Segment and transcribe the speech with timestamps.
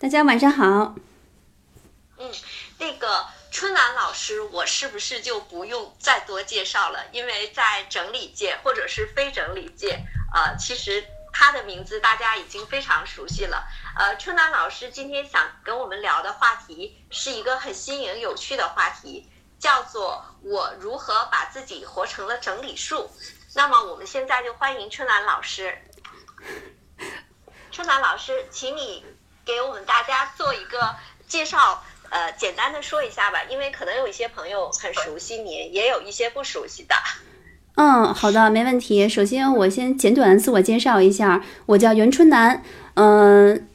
[0.00, 0.94] 大家晚上好。
[2.18, 2.32] 嗯，
[2.78, 7.04] 那个春兰老师，我是不是就不用再多介绍了？
[7.10, 9.98] 因为在整理界或者是非整理界，
[10.32, 13.66] 呃，其实他的名字大家已经非常熟悉了。
[13.98, 19.28] 呃，春兰老师今天想跟我们聊的话题是一个很新颖有趣的话题，
[19.58, 23.10] 叫做我如何把自己活成了整理术。
[23.56, 25.76] 那么我们现在就欢迎春兰老师。
[27.72, 29.04] 春兰老师，请你
[29.48, 30.94] 给我们大家做一个
[31.26, 36.94] 介绍，呃，简单的说一下吧，因为可能有一些朋友很熟悉您，也有一些不熟悉的。
[37.76, 39.08] 嗯，好的，没问题。
[39.08, 42.62] 首先，我先简短自我介绍一下，我叫袁春楠。
[42.92, 43.66] 嗯，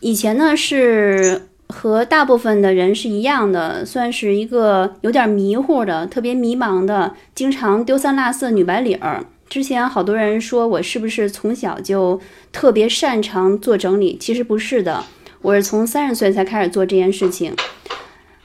[0.00, 9.24] 以前呢是和大部分的人是一样的，算是一个有点迷糊的、特别迷茫的、经常丢三落四的女白领儿。
[9.48, 12.18] 之前好多人说我是不是从小就
[12.52, 15.04] 特别擅长做整理，其实不是的，
[15.42, 17.54] 我是从三十岁才开始做这件事情。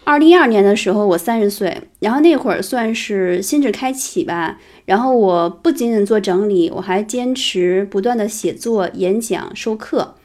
[0.04, 4.58] 二零一二年的时候，我三十岁，然后那会儿算是心智开启吧。
[4.86, 10.16] 然后我不仅仅做整理，我还坚持不断的写作、演讲、授课。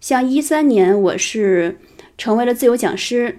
[0.00, 1.78] 像一三年，我是
[2.18, 3.38] 成为了自由讲师，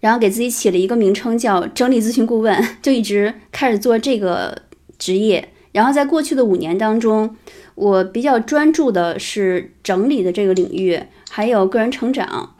[0.00, 4.62] 然后给自己起了一个名称叫整理咨询顾问，就一直开始做这个
[4.98, 5.48] 职业。
[5.72, 7.36] 然后在过去的五年当中，
[7.76, 12.54] 我比较专注的是整理的这个领域，还有个人成长。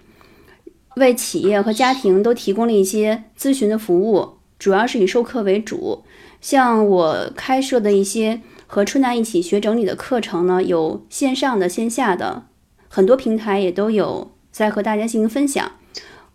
[0.97, 6.02] 为企业和家庭都提供了一些咨询的服务，主要是以授课为主。
[6.41, 12.47] 像我开设的一些和春楠一起学整理的课程呢，有线上的、线下的，
[12.88, 15.70] 很多平台也都有在和大家进行分享。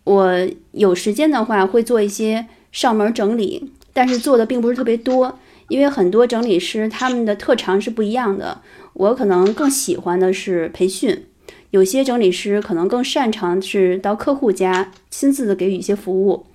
[0.06, 8.62] 我有时间的话会做一些上门整理，但是做的并不是特别多，因为很多整理师他们的特长是不一样的。
[8.94, 11.26] 我可能更喜欢的是培训。
[11.74, 16.46] 有些整理师可能更擅长是到客户家亲自的给予一些服务。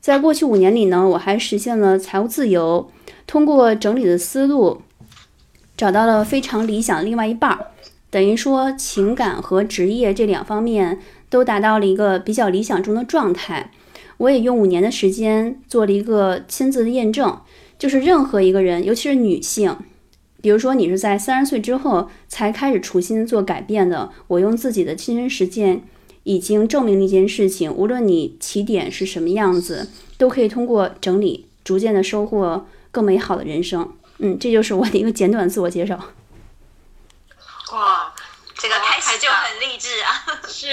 [0.00, 2.88] 在过去五年里呢，我还实现了财务自由，
[3.26, 4.82] 通过整理的思路，
[5.76, 7.72] 找到了非常理想的另外一半儿，
[8.08, 13.72] 等于说情感和职业这两方面都达到了一个比较理想中的状态。
[14.18, 17.36] 我也用五年的时间做了一个亲自的验证，
[17.76, 19.76] 就是任何一个人，尤其是女性。
[20.42, 24.12] 比如说，你是在三十岁之后才开始重新做改变的。
[24.28, 25.82] 我用自己的亲身实践，
[26.22, 33.92] 已经证明了一件事情：无论你起点是什么样子，都可以通过整理，逐渐的收获更美好的人生。
[34.18, 35.96] 嗯，这就是我的一个简短的自我介绍。
[37.72, 38.14] 哇，
[38.54, 40.40] 这个开始就很励志啊！
[40.48, 40.68] 是。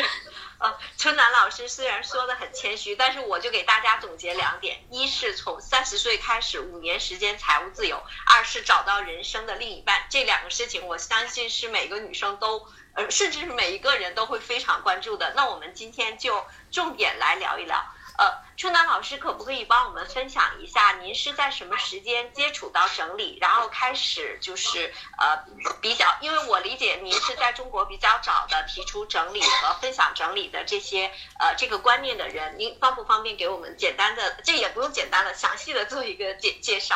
[1.03, 10.06] 春楠老师虽然说的很谦虚，但是我就给大家总结两点：一是从三十岁开始五年时间财务自由；二是找到人生的另一半。
[10.09, 15.34] 这两个事情，我相信是每个女生都，呃，甚至是每一个人都会非常关注的。
[15.36, 17.84] 那我们今天就重点来聊一聊。
[18.16, 25.44] 呃，春楠老师可不可以帮我们分享一下，您是在什么时间接触到整理，然后开始就是呃
[25.81, 31.07] 比较，因为我理解您是在中国比较早的提出整理和分享整理的这些
[31.40, 36.95] 呃这个观念的人，您方不方便给我们简单的，这也不用简单的，详细的做一个介介绍？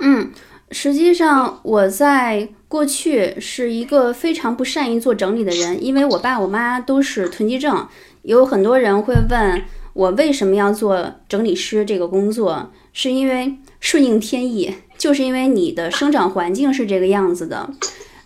[0.00, 0.32] 嗯，
[0.70, 7.86] 实际上我在过去是一个非常不善于做整理的人，因为我爸我妈都是囤积症，
[8.22, 9.68] 有很多人会问。
[9.96, 12.70] 我为什么要做整理师这个工作？
[12.92, 17.70] 是因为顺应天意，就是因为你的生长环境是这个样子的。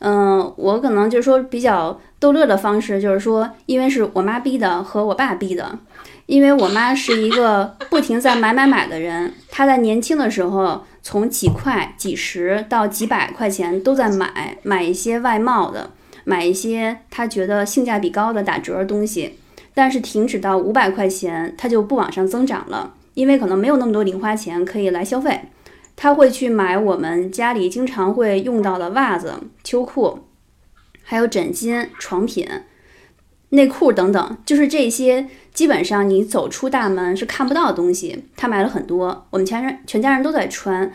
[0.01, 5.79] 嗯，我可能就是说比较逗乐的方式，就是说，因为是我妈逼的和我爸逼的。
[6.27, 15.91] 因为我妈是一个不停在买买买的人，她在年轻的时候从几块、几十到几百块钱都在买，买一些外贸的，
[16.25, 19.37] 买一些她觉得性价比高的打折的东西。
[19.75, 25.41] 但是停止到五百块钱，它就不往上增长了，因为可能没有那么多零花钱可以来消费。
[25.97, 30.21] 他会去买我们家里经常会用到的袜子、秋裤，
[31.03, 32.49] 还有枕巾、床品、
[33.51, 38.25] 内裤等等，就是这些基本上你走出大门是看不到的东西。
[38.34, 40.91] 他买了很多，我们全人全家人都在穿，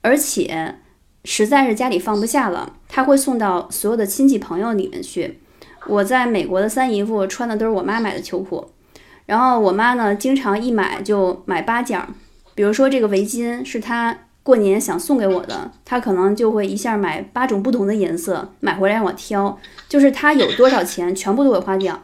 [0.00, 0.76] 而且
[1.24, 5.38] 实在是家里放不下了，他会送到所有的亲戚朋友里面去。
[5.86, 8.70] 我在美国的三姨夫穿的都是我妈买的秋裤，
[9.26, 12.08] 然后我妈呢，经常一买就买八件儿。
[12.54, 19.58] 比如说这个围巾是她过年想送给我的，她可能就会一下买八种不同的颜色买回来让我挑，
[19.88, 22.00] 就是她有多少钱全部都会花掉。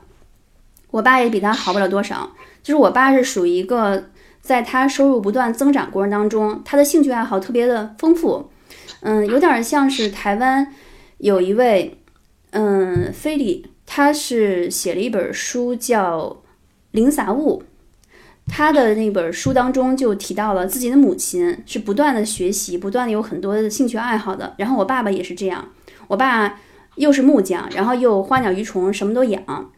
[0.91, 2.31] 我爸也比他好不了多少，
[2.63, 4.07] 就是我爸是属于一个
[4.41, 8.51] 在他收入不断增长过程当中，他的兴趣爱好特别的丰富，
[9.03, 10.75] 嗯，有点像是台湾
[11.19, 11.98] 有一位。
[12.51, 16.37] 嗯，菲利他是写了一本书叫
[16.93, 17.63] 《零杂物》。
[18.51, 24.55] 他的那本书当中就提到了自己的母亲是不断的学习，不断的有很多的兴趣爱好的。
[24.57, 25.69] 然后我爸爸也是这样，
[26.07, 26.59] 我爸
[26.97, 29.71] 又是木匠，然后又花鸟鱼虫什么都养，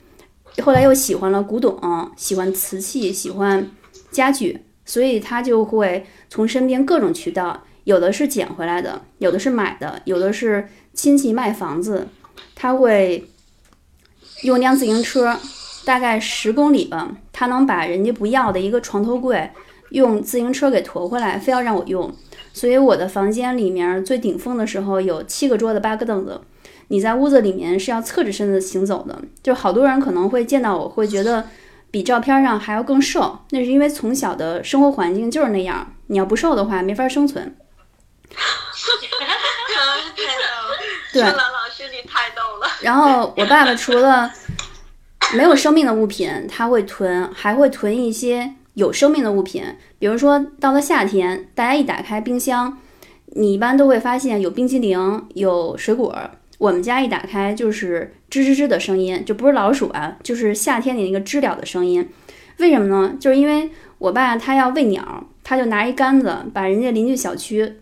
[0.63, 3.69] 后来又喜欢了古董，喜欢瓷器，喜欢
[4.13, 12.07] 家具，所以他就会从身边各种渠道，有的是捡回来的，有的是买的，有的是亲戚卖房子，
[12.61, 13.27] 他会
[14.43, 15.39] 用辆自行车。
[15.83, 19.51] 大概十公里吧，他能把人家不要的一个床头柜
[19.89, 22.15] 用自行车给驮回来，非要让我用。
[22.53, 26.43] 所以我的房间里面最顶峰的时候有七个桌子八个凳子，
[26.89, 29.23] 你在屋子里面是要侧着身子行走的。
[29.43, 31.49] 就好多人可能会见到我会觉得
[31.91, 35.95] 比照片上还要更瘦，那是因为从小的生活环境就是那样。
[36.09, 37.57] 你要不瘦的话没法生存。
[41.15, 41.23] 对。
[42.83, 44.31] 然后我爸爸除了。
[45.33, 49.63] 没有生命的物品，他会囤，还会囤一些有生命的物品。
[49.97, 52.77] 比如说，到了夏天，大家一打开冰箱，
[53.27, 54.99] 你一般都会发现有冰淇淋、
[55.35, 56.13] 有水果。
[56.59, 62.09] 我们家一打开就是吱吱吱的声音，就不是老鼠啊，就是夏天里那个知了的声音。
[62.59, 63.15] 为什么呢？
[63.21, 67.75] 就是因为我爸他要喂鸟，他就拿一杆子把人家邻居小区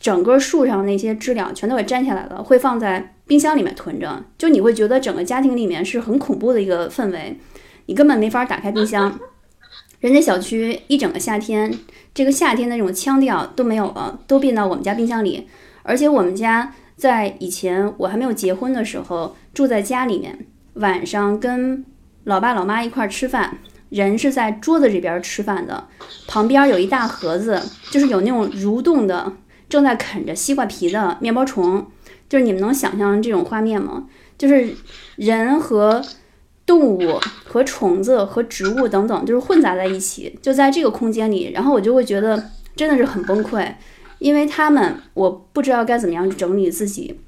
[0.00, 3.12] 整个树上那些知了全都给摘下来了，会放在。
[3.26, 7.38] 冰箱里面囤着，就你会觉得整个家庭里面是很恐怖的一个氛围，
[7.86, 9.18] 你根本没法打开冰箱。
[9.98, 11.72] 人家小区一整个夏天，
[12.14, 15.48] 这个夏天的那种腔调都没有了，都变到我们家冰箱里。
[15.82, 21.84] 而且我们家在以前我还没有结婚的时候，住在家里面，晚上跟
[22.24, 23.58] 老爸老妈一块吃饭，
[23.88, 25.88] 人是在桌子这边吃饭的，
[26.28, 29.32] 旁边有一大盒子，就是有那种蠕动的，
[29.68, 31.86] 正在啃着西瓜皮的面包虫。
[32.28, 34.06] 就是你们能想象这种画面吗？
[34.36, 34.74] 就是
[35.16, 36.02] 人和
[36.66, 41.52] 动物和虫子和植物等等，就是混杂在一起，就在这个空间里。
[41.54, 43.72] 然后我就会觉得真的是很崩溃，
[44.18, 47.20] 因为他们我不知道该怎么样去整理自己，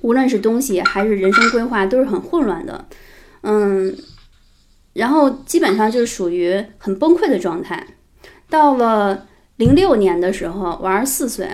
[0.00, 2.84] 无论是东西还是人生规划都是很混乱的，
[3.42, 3.96] 嗯，
[4.92, 7.86] 然后基本上就是属于很崩溃的状态。
[8.50, 9.26] 到了
[9.56, 11.48] 零六年的时候，我二十四岁。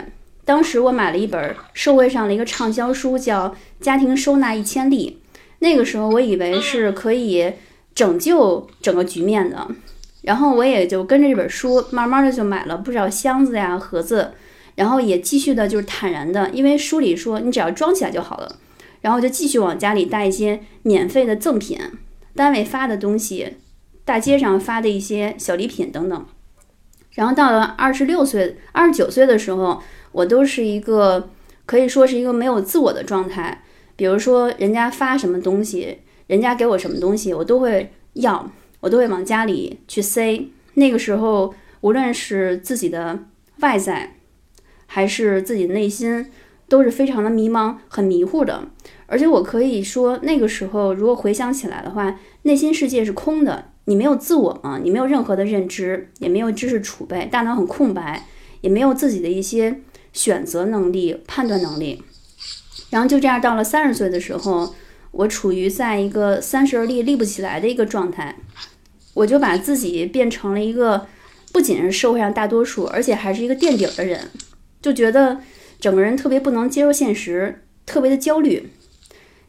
[0.50, 3.48] 当时我买了一本社会上的一个畅销书，叫
[3.80, 5.20] 《家庭收纳一千例》。
[5.60, 7.52] 那个时候我以为是可以
[7.94, 9.68] 拯救整个局面的，
[10.22, 14.32] 然后我也就跟着这本书，慢慢的就买了不少箱子呀、盒子，
[14.74, 18.56] 然后也继续的就是坦然的，因为书里说你只要装起来就好了，
[19.02, 21.78] 然后就继续往家里带一些免费的赠品、
[22.34, 23.58] 单位发的东西、
[24.04, 26.26] 大街上发的一些小礼品等等。
[27.12, 29.80] 然后到了二十六岁、二十九岁的时候。
[30.12, 31.30] 我都是一个
[31.66, 33.62] 可以说是一个没有自我的状态，
[33.96, 40.48] 比如说人家发什么东西，人家给我什么东西，我都会要，我都会往家里去塞。
[40.74, 43.20] 那个时候，无论是自己的
[43.60, 44.16] 外在，
[44.86, 46.26] 还是自己的内心，
[46.68, 48.68] 都是非常的迷茫、很迷糊的。
[49.06, 58.26] 而且我可以说，那个时候如果回想起来的话，内心世界是空的，你没有自我嘛，你没有任何的认知，也没有知识储备，大脑很空白，
[58.60, 59.80] 也没有自己的一些。
[60.12, 62.02] 选择能力、判断能力，
[62.90, 64.74] 然后就这样到了三十岁的时候，
[65.12, 68.36] 我处于在一个三十而立、立不起来的一个状态，
[69.14, 71.06] 我就把自己变成了一个
[71.52, 74.30] 不仅是社会上大多数，而且还是一个垫底的人，
[74.80, 75.38] 就觉得
[75.78, 78.70] 整个人特别不能接受现实，特别的焦虑。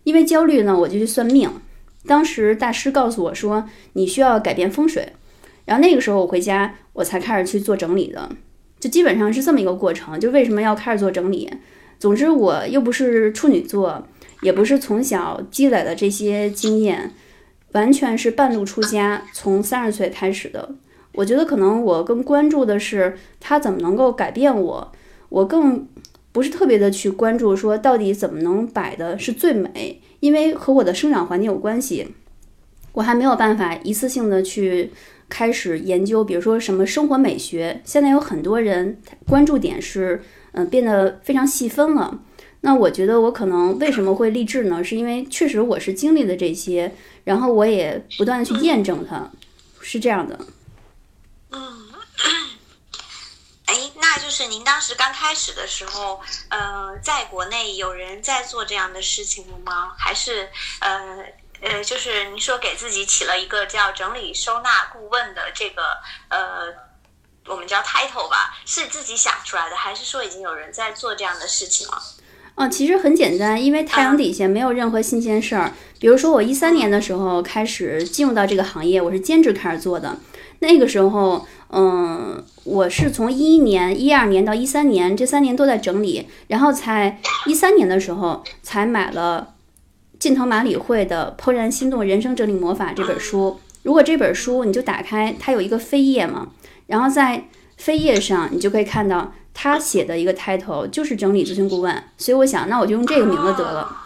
[0.03, 1.51] 因为焦虑呢，我就去算命。
[2.07, 5.13] 当时大师告诉我说，你需要改变风水。
[5.65, 8.31] 然后那个时候我回家，我才开始去做整理的。
[8.81, 11.49] 就基本上是这么一个过程，就为什么要开始做整理？
[11.99, 14.05] 总之，我又不是处女座，
[14.41, 17.13] 也不是从小积累的这些经验，
[17.73, 20.75] 完全是半路出家，从三十岁开始的。
[21.13, 24.91] 我觉得可能我更关注的是他怎么能够改变我，
[25.29, 25.87] 我更
[26.31, 32.07] 不是特别的去关注说到底怎么能摆的是最美，因为和我的生长环境有关系，
[32.93, 34.91] 我还没有办法一次性的去。
[35.33, 40.21] 开始研究，比如说什么生活美学，现在有很多人关注点是，
[40.51, 42.19] 嗯，变得非常细分了。
[42.59, 44.83] 那我觉得我可能为什么会励志呢？
[44.83, 46.93] 是因为确实我是经历了这些，
[47.23, 49.31] 然后我也不断的去验证它，
[49.79, 50.37] 是这样的。
[51.51, 51.61] 嗯，
[53.67, 56.19] 哎，那就是您当时刚开始的时候，
[56.49, 59.93] 呃，在国内有人在做这样的事情了吗？
[59.97, 60.49] 还是
[60.81, 61.23] 呃？
[61.61, 65.83] 呃，就是您说给自己起了一个叫整理收纳顾问的这个
[66.29, 66.73] 呃，
[67.47, 72.01] 我们叫 title 吧，是自己想出来的，还是说已经有人在做这样的事情了？
[72.55, 75.71] 哦，其实很简单，因为太阳底下没有任何新鲜事儿。
[75.99, 80.17] 比如说我一三年的时候开始进入到这个行业，我是兼职开始做的。
[80.59, 89.53] 那个时候，嗯，我是从一一年、一二年到一三年，这三年都在整理，然后才一三年的时候才买了
[90.21, 93.59] 近藤麻里惠的《怦然心动人生整理魔法》这本书。
[93.81, 96.49] 如果这本书你就打开，它有一个扉页嘛，
[96.85, 97.45] 然后在
[97.79, 103.97] 扉页上你就可以看到他写的一个 title 就是整理咨询顾问，所以我想，那我就用这个名字得了。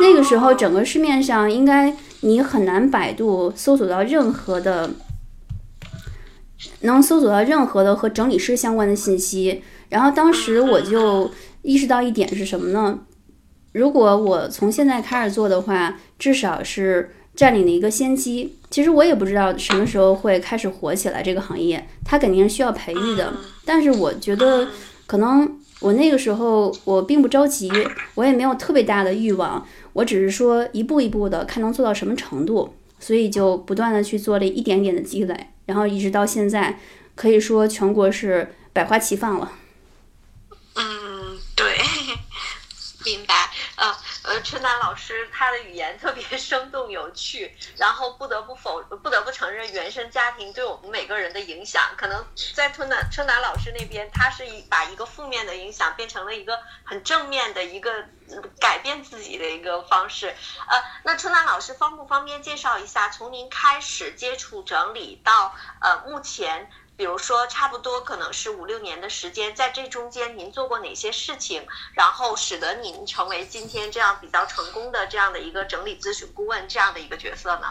[0.00, 4.90] 那个时候，整个市面上应该你很难百度搜索到任何的。
[6.82, 11.28] 能搜索到任何的和整理师相关的信息，然后当时我就
[11.62, 13.00] 意识到一点是什么呢？
[13.72, 18.56] 如果我从现在开始做的话，至少是占领了一个先机。
[18.68, 23.32] 其实我也不知道什么时候会开始火起来这个行业，它肯定是需要培育的。
[23.64, 24.68] 但是我觉得，
[25.06, 27.70] 可能我那个时候我并不着急，
[28.14, 35.48] 我也没有特别大的欲望，我只是说一步一步的看能做到什么程度，所以就不断的去做了一点点的积累。
[35.66, 36.78] 然后一直到现在，
[37.14, 39.52] 可以说全国是百花齐放了。
[40.74, 41.66] 嗯，对，
[43.04, 43.34] 明白。
[44.22, 51.82] 呃，春楠老师他的语言特别 生动有趣，然后不得不否不得不承认原生家庭对我们每个人的影响。
[51.96, 52.24] 可能
[52.54, 58.04] 在春楠春楠老师那边，他是一把一个负面的影响变成了一个很正面的一个
[58.60, 60.28] 改变自己的一个方式。
[60.68, 66.70] 呃，那春楠老师方不方便介绍一下，从您开始接触整理到呃目前？
[67.00, 71.62] 比如说，差不多可能是五六年的时间，在这中间您做过哪些事情，
[71.94, 77.68] 然后使得您成为今天这样比较成功的这样的一个整理咨询顾问这样的一个角色呢？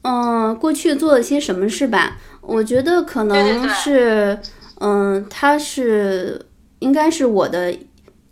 [0.00, 2.16] 嗯，过去做了些什么事吧？
[2.40, 4.40] 我觉得可能是，
[4.80, 6.46] 嗯，它是
[6.78, 7.78] 应该是我的，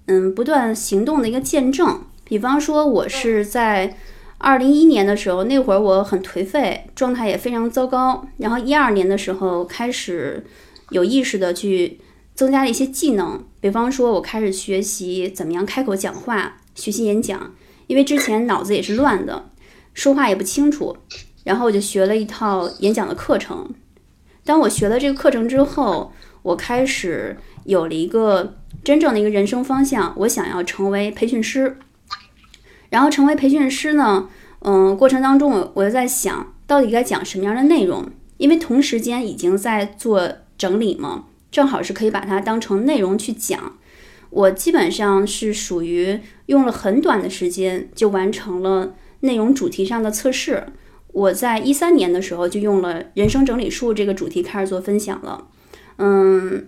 [0.07, 2.03] 嗯，不断行动的一个见证。
[2.25, 3.99] 比方说，我是在。
[4.39, 8.27] 二零一一年的时候，那会儿我很颓废，状态也非常糟糕。
[8.37, 10.45] 然后一二年的时候，开始
[10.91, 11.99] 有意识的去
[12.35, 17.55] 增加了一些技能，比方说，我开始学习怎么样开口讲话，学习演讲，
[17.87, 19.51] 因为之前脑子也是乱的，
[19.95, 20.97] 说话也不清楚。
[21.45, 23.73] 然后我就学了一套演讲的课程。
[24.45, 26.13] 当我学了这个课程之后，
[26.43, 31.79] 我开始有了一个真正的一个人生方向，我想要成为培训师。
[32.91, 34.29] 然后成为培训师呢，
[34.61, 43.77] 嗯，过程当中我我就在想到底该讲什么样的内容，因为同时间已经在做整理嘛，正好是可以把它当成内容去讲。
[44.31, 50.67] 我基本上是属于用了很短的时间就完成了内容主题上的测试。
[51.13, 55.47] 我在一三年的时候就用了人生整理术这个主题开始做分享了。
[55.99, 56.67] 嗯，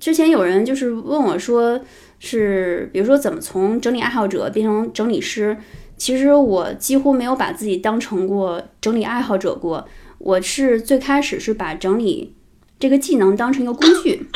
[0.00, 1.80] 之前有人就是问我说。
[2.22, 5.56] 是，比如说怎么从整理爱好者变成整理师？
[5.96, 9.88] 其实我几乎没有把自己当成过整理爱好者过。
[10.18, 12.34] 我是最开始是把整理
[12.78, 14.28] 这个技能当成一个工具，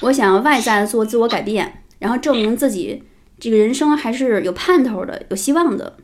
[0.00, 3.04] 我想要外在做自我改变，然后证明自己
[3.38, 5.96] 这个人生还是有盼头的，有希望的。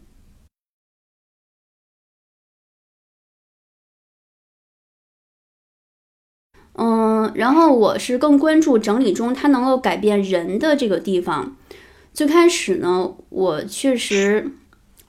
[7.35, 11.57] 然后我是更关注整理中它能够改变人的这个地方。
[12.13, 14.53] 最开始呢，我确实，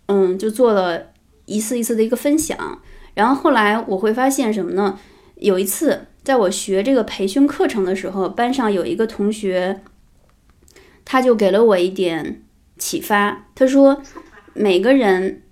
[0.07, 1.07] 嗯，就做了
[1.45, 2.81] 一次一次的一个分享。
[3.13, 4.99] 然后后来我会发现什么呢？
[5.35, 9.81] 有一次在我学这个培训课程的时候，班上有一个同学，
[11.03, 12.43] 他就给了我一点
[12.77, 13.47] 启发。
[13.53, 14.01] 他说，
[14.53, 15.43] 每个人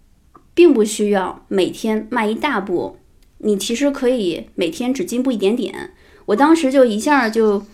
[0.54, 2.98] 并不需要每天迈一大步，
[3.40, 5.92] 你其实可以每天只进步一点点。
[6.26, 7.66] 我当时就一下就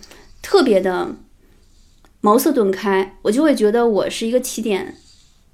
[0.42, 1.14] 特别的
[2.20, 4.96] 茅塞顿开，我就会觉得我是一个起点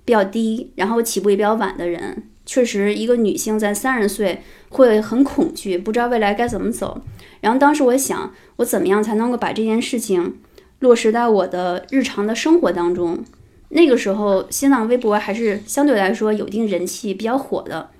[0.05, 2.29] 比较低，然后起步也比较晚的人。
[2.45, 7.03] 确实，一个女性在三十岁会很恐惧，不知道未来该怎么走。
[7.41, 10.38] 然后当时我想，我怎么样才能够把这件事情
[10.79, 13.25] 落实到我的日常的生活当中？
[13.71, 17.91] 那个时候，新浪微博还是相对来说有一定人气、比较火的，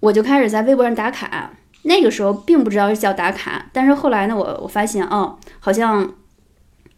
[0.00, 1.52] 我就开始在微博上打卡。
[1.82, 6.14] 那个时候并不知道是叫打卡，但是后来呢，我我发现哦，好像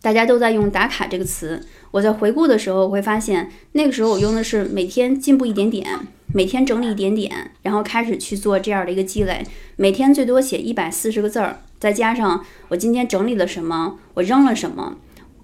[0.00, 1.64] 大家都在用打卡这个词。
[1.92, 5.86] 我在回顾的时候，我会发现那个时候我用的是每天进步一点点，
[6.32, 9.46] 每天整理一点点，然后开始去做这样的一个积累。
[9.76, 14.96] 每天最多写一百四十个字儿，再加上我今天整理了什么，我扔了什么，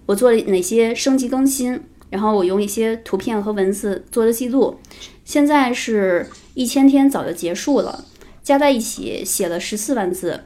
[0.06, 1.80] 我做了哪些升级更新，
[2.10, 4.80] 然后我用一些图片和文字做的记录。
[5.24, 8.06] 现在是一千天早就结束了。
[8.48, 10.44] 加在一起写了十四万字，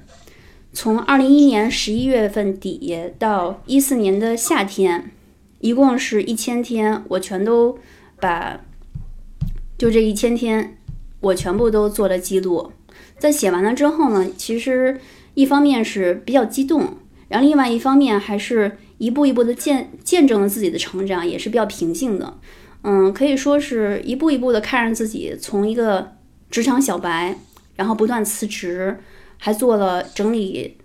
[0.73, 5.13] 从二零一一年十一月份底到一四年的夏天，
[5.61, 7.79] 一共是一千天，我全都
[8.19, 8.59] 把
[9.79, 10.77] 就这一千天，
[11.21, 12.73] 我全部都做了记录。
[13.21, 15.01] 在写完了之后呢，其实
[15.35, 16.97] 一方面是比较激动，
[17.29, 22.41] 然后另外一方面还是一步一步的见见证了自己的成长，也是比较平静的。
[22.83, 26.15] 嗯，可以说是一步一步的看着自己从一个
[26.51, 27.39] 职场小白，
[27.77, 29.03] 然后不断辞职，
[29.39, 30.79] 还做了整理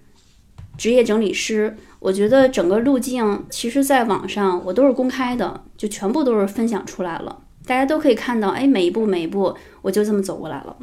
[0.77, 1.77] 职业整理师。
[2.00, 8.50] 我觉得整个路径其实在网上我都是公开的，就全部都是分享出来了，大家都可以看到。
[8.50, 10.77] 哎，每一步每一步，我就这么走过来了。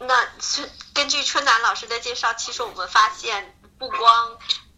[0.00, 4.00] 那是根据春楠老师的介绍，其实我们发现，不光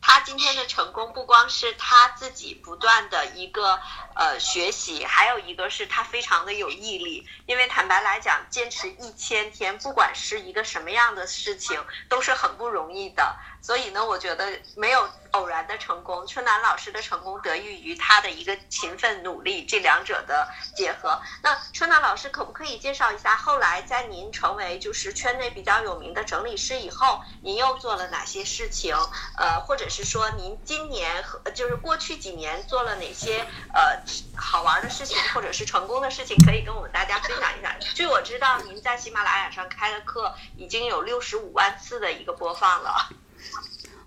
[0.02, 3.80] 他今天的成功，不光是他自己不断的一个
[4.16, 7.26] 呃学习，还有一个是他非常的有毅力。
[7.46, 13.36] 因为坦白来讲，坚持一千天，不管是一个什么样的事情，都是很不容易的。
[13.62, 21.22] 所以呢，我觉得没有偶然的成功，春楠老师的成功得益于他的一个勤奋努力，这两者的结合。
[21.42, 28.94] 那春楠老师可不可以介绍一下，后来在您成为就是圈内比较有名的整理师以后，您又做了哪些事情？
[29.38, 34.02] 呃，或者是说您今年和就是过去几年做了哪些呃
[34.36, 37.74] 好玩的事情，或者是成功的事情，可以跟我们大家分享一下？
[37.94, 43.08] 据我知道，您在喜马拉雅上开的课已经有六十五万次的一个播放了。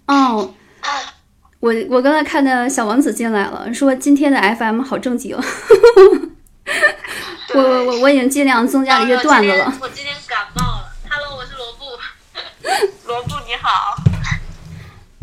[0.07, 0.53] 哦，
[1.59, 5.35] 我我刚才看到小王子进来了，说今天的 FM 好正经。
[7.53, 9.73] 我我我我已经尽量增加了一些段子了。
[9.81, 10.91] 我今天感冒了。
[11.09, 11.85] Hello，我是罗布。
[13.07, 13.95] 罗布你好。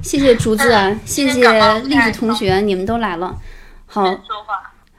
[0.03, 0.65] 谢谢竹子，
[1.05, 3.37] 谢谢栗子同学，你们都来了。
[3.87, 4.03] 好，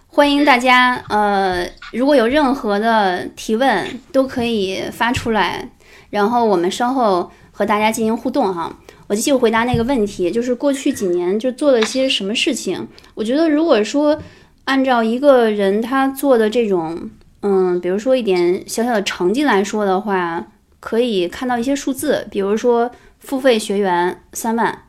[0.08, 1.04] 欢迎大家。
[1.10, 5.68] 呃，如果有任何的提问，都可以发出来，
[6.10, 8.72] 然后我们稍后和大家进行互动哈。
[9.14, 12.88] 我继续回答那个问题，就是过去几年就做了些什么事情？
[13.14, 14.20] 我觉得，如果说
[14.66, 17.12] 按照一个人他做的这种，
[17.44, 20.48] 嗯，比如说一点小小的成绩来说的话，
[20.80, 22.90] 可以看到一些数字，比如说
[23.20, 24.86] 付费学员三万，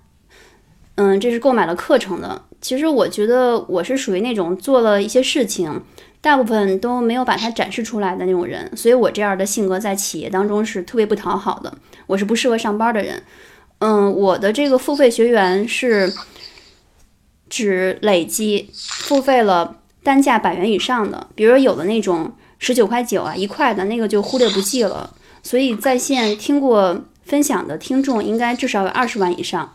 [0.95, 2.41] 嗯，这是购买了课程的。
[2.63, 5.83] 其实我觉得我是属于那种做了一些事情，
[6.23, 13.23] 大部分都没有把它展示出来的那种人，所以我这样的性格在企业当中是特别不讨好的，我是不适合上班的人。
[13.87, 16.11] 嗯，我的这个付费学员是
[17.51, 25.15] 指累计付费了单价百元以上的，比如有的那种十九块九啊、一块的那个就忽略不计了。
[25.43, 29.75] 所以在线听过分享的听众应该至少有二十万以上。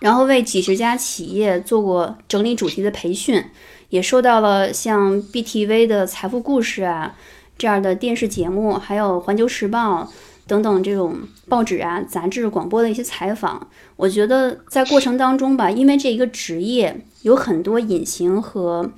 [0.00, 3.42] 然后为几十家企业做过整理主题的培训，
[3.88, 7.16] 也收到了像 BTV 的财富故事啊
[7.56, 10.12] 这样的电视节目，还有环球时报。
[10.48, 11.14] 等等，这种
[11.46, 18.90] 报纸啊、杂志、广播的一些采访，我觉得在过程当中吧，因为这一个职业有很多隐形和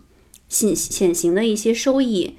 [0.48, 2.36] 显显形的一些收益，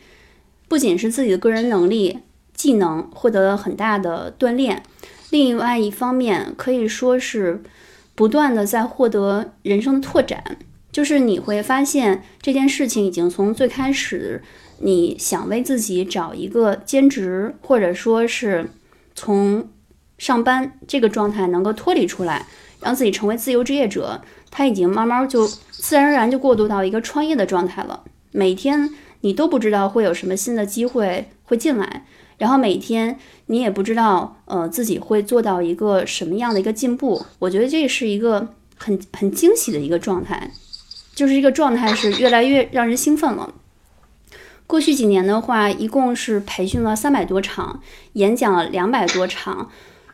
[0.69, 2.19] 不仅是自己的个人能力、
[2.53, 4.81] 技能获得了很大的锻炼，
[5.29, 7.61] 另外一方面可以说是
[8.15, 10.57] 不断的在获得人生的拓展。
[10.93, 14.41] 就是你会发现这件事情已经从最开始
[14.79, 18.69] 你想为自己找一个兼职，或者说是。
[19.15, 19.69] 从
[20.17, 22.45] 上班这个状态能够脱离出来，
[22.79, 28.03] 让自己成为自由职业者，他已经慢慢就自然而然就过渡到一个创业的状态了。
[28.31, 28.89] 每天
[29.21, 32.05] 你都不知道会有什么新的机会会进来，
[32.37, 37.25] 然后每天你也不知道呃自己会做到一个什么样的一个进步。
[37.39, 38.47] 我觉得这是一个
[38.77, 40.51] 很很惊喜的一个状态，
[41.13, 43.53] 就是这个状态是越来越让人兴奋了。
[44.71, 47.81] 过去几年的话，一共是培训了三百多场，
[48.13, 49.69] 演讲了两百多场，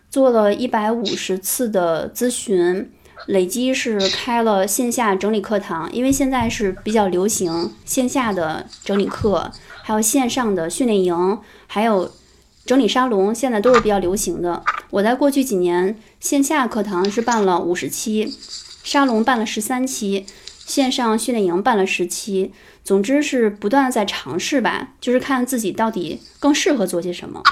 [0.09, 2.89] 做了一百五十次的咨询，
[3.27, 5.87] 累计是开了线下整理课堂。
[5.93, 9.51] 因为现在是比较流行线下的整理课，
[9.83, 12.11] 还有线上的训练营，还有
[12.65, 14.63] 整理沙龙，现在都是比较流行的。
[14.89, 18.35] 我在过去几年线下课堂是办了五十期，
[18.83, 20.25] 沙龙办了十三期，
[20.65, 22.51] 线上训练营办了十期。
[22.87, 27.43] 总之是不断的在尝试吧，就是看自己到底更适合做些什么。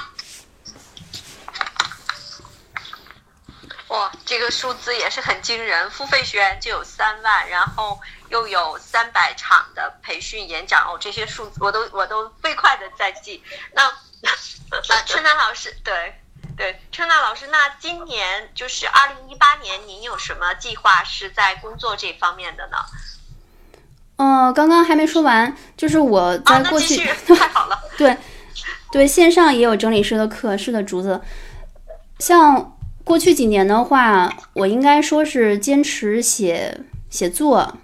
[3.88, 13.44] 哇，这个数字也是很惊人，付费学员就有三万，然后又有三百场的培训演讲哦，这些数字我都我都飞快的在记。
[13.74, 16.14] 那那春楠老师，对
[16.56, 22.78] 对，春娜老师，那今年就是二零一八年，您有什么计划是在工作这方面的呢？
[24.16, 26.96] 嗯，刚刚还没说完，就是我在过去
[27.28, 28.16] 太好了，对
[28.90, 31.20] 对，线上也有整理师的课，是的，竹子。
[32.18, 37.76] 像过去几年的话，我应该说是坚持写写作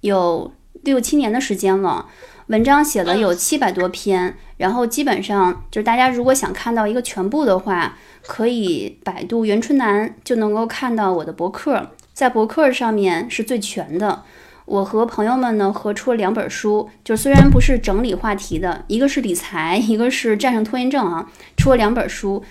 [0.00, 2.06] 有六七年的时间了。
[2.48, 7.96] 文章写了有七百多篇，然后基本上就是大家如果想看到一个全部的话，
[8.26, 14.24] 可以百度袁春楠就能够看到我的博客，在博客上面是最全的。
[14.66, 22.44] 我和朋友们呢合出了两本书，就虽然不是整理话题的，一个是理财， 一个是战胜拖延症啊，出了两本书，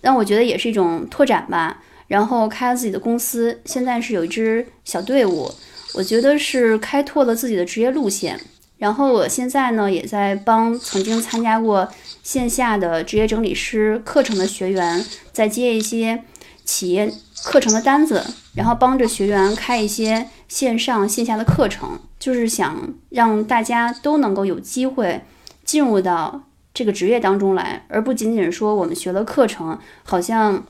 [0.00, 1.80] 但我觉得也是一种拓展吧。
[2.08, 5.50] 然后开了自己的公司，现在是有一支小队伍，
[5.94, 8.38] 我觉得是开拓了自己的职业路线。
[8.76, 11.88] 然后我现在呢也在帮曾经参加过
[12.24, 16.24] 线下的职业整理师课程的学员，在接一些
[16.64, 17.10] 企业
[17.44, 18.24] 课程的单子，
[18.54, 20.28] 然后帮着学员开一些。
[20.48, 25.22] 线上线下的课程，就是想让大家都能够有机会
[25.64, 26.42] 进入到
[26.74, 30.62] 这个职业当中来，而不仅仅说我们学了课程，好像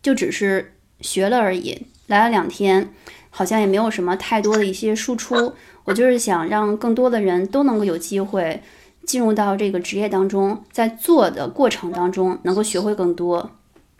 [0.00, 2.88] 就只是学了而已，来了两天，
[3.30, 5.54] 好像也没有什么太多的一些输出。
[5.82, 8.62] 我就是想让更多的人都能够有机会
[9.04, 13.50] 进入到这个职业当中，在做的过程当中能够学会更多。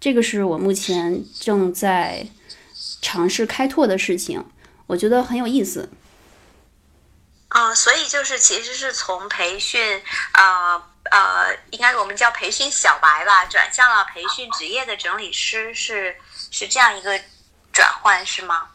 [0.04, 2.26] 这个是我目前正在
[3.00, 4.44] 尝试开拓的事情。
[4.86, 5.88] 我觉得很有意思，
[7.48, 10.02] 啊，所以就是其实是从培训，
[10.34, 16.14] 呃呃，应该我们叫培训小白吧，转向了培训职业的整理师，是
[16.50, 17.18] 是这样一个
[17.72, 18.68] 转换是吗？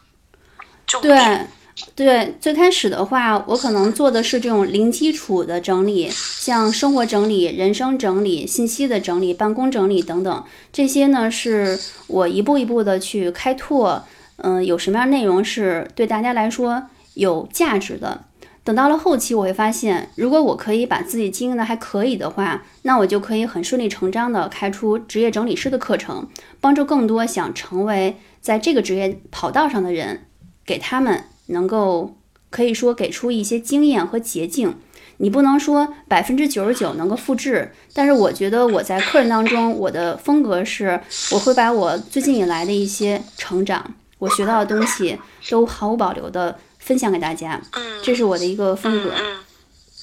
[1.00, 1.46] 对
[1.94, 14.04] 对，最开始的话，我可能做的是这种零基础的整理，像生活整理、人生整理、信息的整理、办公整理等等，这些呢是我一步一步的去开拓。
[14.42, 18.24] 嗯，有什么样内容是对大家来说有价值的？
[18.64, 26.26] 等到了后期，我会发现，如果我可以把自己经营的还可以的话，那我就可以很顺理成章的开出职业整理师的课程，
[26.60, 30.26] 帮助更多想成为在这个职业跑道上的人，
[30.64, 32.16] 给他们能够
[32.48, 34.76] 可以说给出一些经验和捷径。
[35.18, 40.98] 你不能说百分之九十九能够复制，但是我觉得我在客人当中，我的风格是，
[41.32, 43.94] 我会把我最近以来的一些成长。
[44.18, 45.18] 我学到的东西
[45.50, 47.60] 都毫无保留的分享给大家，
[48.02, 49.12] 这是我的一个风格。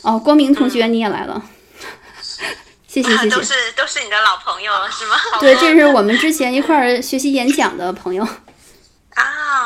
[0.04, 1.44] 哦，光明同学你也来了，
[2.88, 3.30] 谢谢谢谢。
[3.30, 5.16] 都是都是你的老朋友了是吗？
[5.40, 8.24] 对，这是我们之前一块儿学习演讲的朋友。
[9.22, 9.66] 啊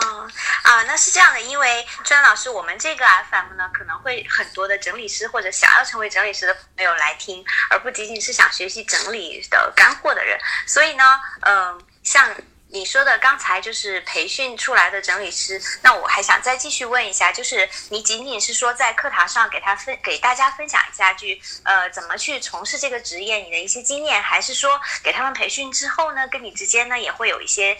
[0.63, 10.39] 啊，那是这样的，因为专老师，我们这个 FM 呢，可能会很多的整理师或者想要成为整理师的朋友来听，而不仅仅是想学习整理的干货的人。
[10.65, 11.03] 所以呢，
[11.41, 12.33] 嗯，像。
[12.73, 27.77] 你说的刚才就是培训出来的整理师，那我还想再继续问一下，就是你仅仅是说在课堂上给他分给大家分享一下，去呃怎么去从事这个职业，你的一些经验，还是说给他们培训之后呢，跟你之间呢也会有一些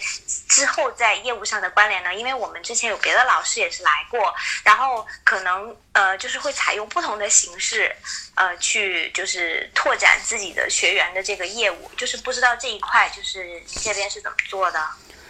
[0.48, 2.14] 之后在业务上的关联呢？
[2.14, 7.94] 因为我们之前有别的老师也是来过，然后可能呃就是会采用不同的形式，
[8.34, 14.80] 呃去就是拓展自己的学员的这个业务，就是不知道这一块就是您这边是怎么做的？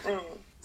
[0.05, 0.21] 嗯，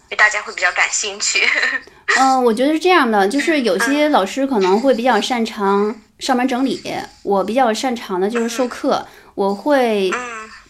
[0.09, 1.47] 对大家会比较感兴趣。
[2.17, 6.81] 嗯，我觉得是这样的，就是有些老师可能会比较擅长上门整理，
[7.23, 9.07] 我比较擅长的就是授课。
[9.35, 10.09] 我会，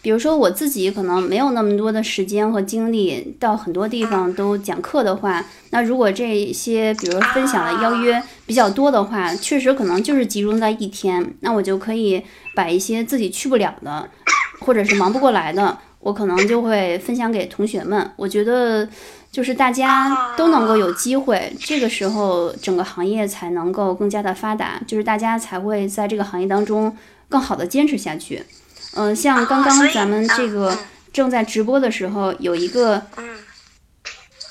[0.00, 12.22] 比如说我自己可能没有那么多的时间和精力到很多地方都讲课的话，那如果这些比如分享的邀约比较多的话，确实可能就是集中在一天，那我就可以
[12.54, 14.08] 把一些自己去不了的，
[14.60, 15.78] 或者是忙不过来的。
[16.00, 18.88] 我可能就会分享给同学们，我觉得
[19.32, 26.96] 就是大家都能够有机会，这个时候整个行业才能够更加的发达，就是大家才会在这个行业当中
[27.28, 28.44] 更好的坚持下去。
[28.94, 30.76] 嗯，像刚刚咱们这个
[31.12, 33.02] 正在直播的时候，有一个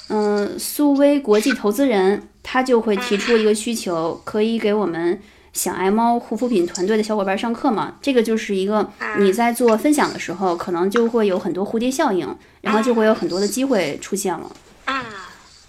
[0.10, 5.19] 嗯苏威国际投资人，他就会提出一个需求，可以给我们。
[5.54, 7.95] 想爱猫护肤品团队的小伙伴上课嘛？
[8.00, 14.52] 这个就是一个你在做分享的时候，可能就会有很多蝴蝶效应，然后就会有很多的机会出现了。
[14.86, 15.04] 嗯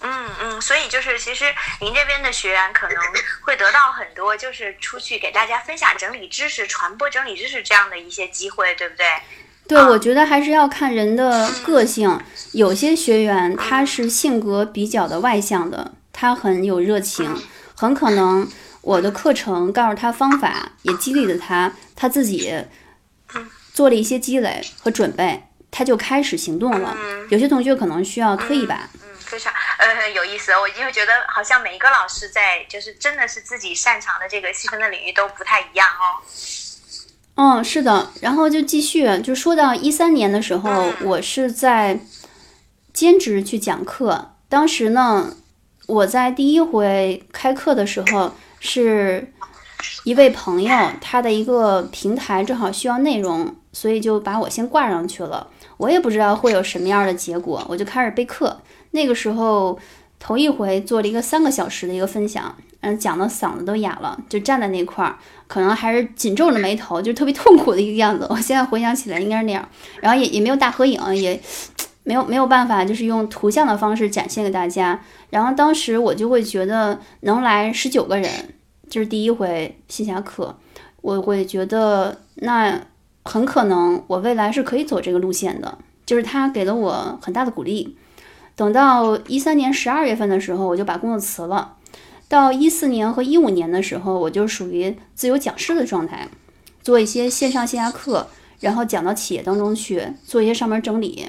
[0.01, 1.45] 嗯嗯，所以就是其实
[1.81, 2.97] 您这边的学员可能
[3.43, 9.07] 会得到很多，就是出去给大家分享整理知识、传播整理知识这样的一些机会，对不对？
[9.67, 12.19] 对，我觉得还是要看人的个性。
[12.53, 17.37] 有些学员他是性格比较的外向的，他很有热情，
[17.75, 18.49] 很可能。
[18.81, 22.65] 我的课程告诉他方法，也激励了他，他自己
[23.75, 26.97] 做了一些积累和准备，他就开始行动了。
[27.29, 28.89] 有些同学可能需要推一把。
[29.29, 30.53] 嗯，非常呃有意思。
[30.53, 36.23] 我因为觉得好像每一个老师在就是真的是自己擅长的这个细分的领域都不太一样哦。
[37.35, 38.11] 嗯，是的。
[38.21, 42.01] 然后就继续就说到一三年的时候，我是在
[42.93, 44.35] 兼职去讲课。
[44.49, 45.37] 当时呢，
[45.87, 48.35] 我在第一回开课的时候。
[48.61, 49.33] 是
[50.03, 55.47] 一位朋友，他的一个平台正好需要内容，所以就把我先挂上去了。
[55.77, 58.61] 我也不知道会有什么样的结果，我就开始备课。
[58.93, 59.79] 那个时候
[60.19, 68.27] 头一回做了一个三个小时的一个分享，嗯，讲的嗓子都哑了，就站在那块儿，可能还是紧皱着眉头，就特别痛苦的一个样子。
[68.31, 69.69] 我现在回想起来应该是那样，
[70.01, 71.41] 然后也也没有大合影，也
[72.05, 75.01] 没有没有办法，就是用图像的方式展现给大家。
[75.31, 78.31] 然后当时我就会觉得能来十九个人，
[78.89, 80.57] 就是第一回线下课，
[81.03, 82.81] 我会觉得那。
[83.25, 87.95] 很可能我未来是可以走这个路线的，就是他给了我很大的鼓励。
[88.59, 91.77] 等到一三年十二月份的时候，我就把工作辞了。
[92.27, 96.27] 到一四年和一五年的时候，我就属于自由讲师的状态，
[96.83, 98.27] 做一些线上线下课，
[98.59, 101.27] 然后讲到企业当中去，做一些上门整理。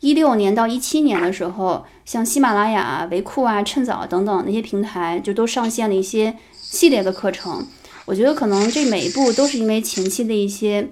[0.00, 7.64] 一六年到一七年的时候，像喜马拉雅、维库啊、趁早等等那些平台，就都上线了一些系列的课程。
[8.06, 10.88] 我觉得可能这每一步都是因为前期的一些。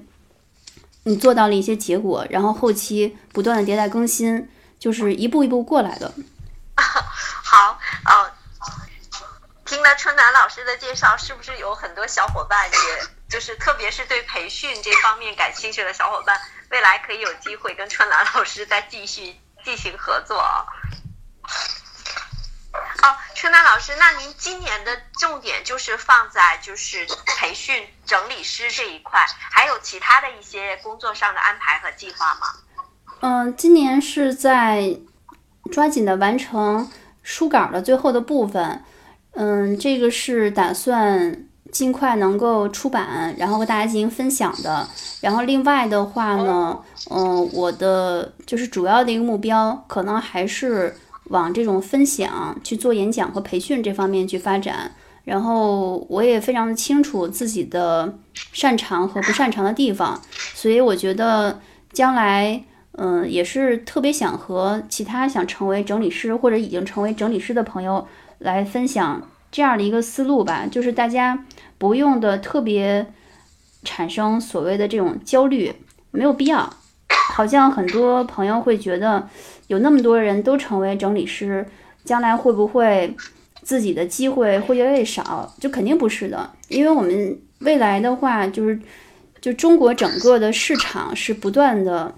[1.04, 4.46] 你做到了一些结果，然后后期不断的迭代更新，
[4.82, 6.12] 就是一步一步过来的。
[6.76, 8.34] 好，呃，
[9.64, 16.40] 听了春楠老师的介绍，是不是有很多小伙伴，也就是特别是对培训这方面感兴趣的小伙伴，
[16.70, 20.66] 未来可以有机会跟春楠老师再继续进行合作啊？
[23.02, 27.06] 哦，春楠老师，那您今年的重点就是放在就是
[27.38, 32.48] 培训整理师这一块，还有其他的一些工作上的安排和计划吗？
[33.22, 34.96] 嗯，今年是在
[35.70, 36.88] 抓紧的完成
[37.22, 38.82] 书稿的最后的部分，
[39.32, 44.86] 嗯，这个是打算尽快能够出版，然后和大家进行分享的。
[45.20, 46.78] 然后另外的话呢，
[47.10, 50.94] 嗯，我的就是主要的一个目标，可能还是。
[51.26, 54.90] 往这种分享去做演讲和培训这方面去发展，
[55.24, 58.18] 然后我也非常清楚自己的
[58.52, 60.20] 擅长和不擅长的地方，
[60.52, 61.58] 所以我觉得
[61.92, 68.06] 将来，嗯，也是特别想和其他想成为整理师或者已经成为整理师的朋友
[68.38, 71.44] 来分享这样的一个思路吧，就是大家
[71.78, 73.06] 不用的特别
[73.84, 75.72] 产生所谓的这种焦虑，
[76.10, 76.72] 没有必要。
[77.34, 79.28] 好像很多朋友会觉得。
[79.68, 81.66] 有那么多人都成为整理师，
[82.04, 83.16] 将来会不会
[83.62, 85.50] 自己的机会会越来越少？
[85.58, 88.78] 就肯定不是的，因为我们未来的话，就是
[89.40, 92.14] 就中国整个的市场是不断的、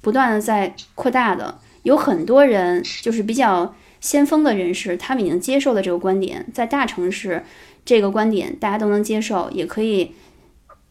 [0.00, 1.58] 不断的在扩大的。
[1.82, 7.44] 有很多人就是比较先锋的人士，他们已经接受了这个观点，在大城市
[7.84, 10.12] 这个观点大家都能接受，也可以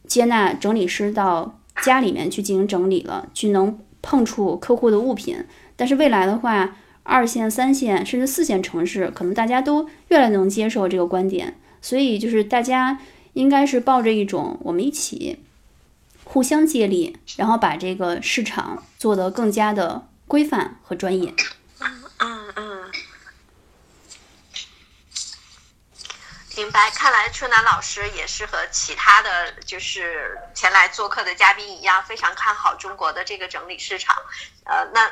[0.07, 5.37] 接纳整理师到家里面去进行整理了，去能碰触客户的物品。
[5.75, 12.99] 但是未来的话，二线、三线甚至四线城市，可能大家都越来越能接受这个观点，所以就是大家
[13.33, 15.37] 应该是抱着一种我们一起
[16.27, 21.33] 互相借力，然后把这个市场做得更加的规范和专业。
[21.79, 22.91] 嗯嗯嗯，
[26.57, 26.91] 明白。
[26.91, 34.15] 看来春楠老师也是和其他的就是前来做客的嘉宾一样，非常看好中国的这个整理市场。
[34.65, 35.11] 呃，那。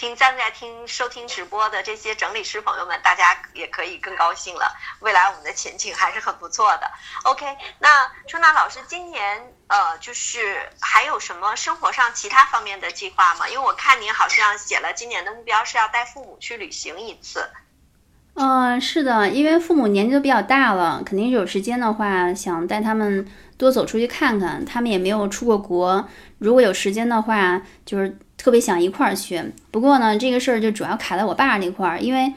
[0.00, 4.74] 听正在听收听直播的这些整理师朋友们，大家也可以更高兴了。
[5.00, 6.90] 未来我们的前景还是很不错的。
[7.24, 7.44] OK，
[7.80, 13.46] 那春娜老师今年呃，就是还有什么生活上其他方面的计划吗？
[13.46, 17.50] 因为我看您好像写了今年的目标是要带父母去旅行一次。
[18.36, 24.64] 嗯，是的，因为父母年纪都比较大了，肯定有时间的话，想带他们多走出去看看。
[24.64, 26.08] 他们也没有出过国，
[26.38, 28.16] 如果有时间的话，就是。
[28.42, 32.32] 特别想一块儿去，不过呢，这个事儿就主要卡在我爸那块儿，因为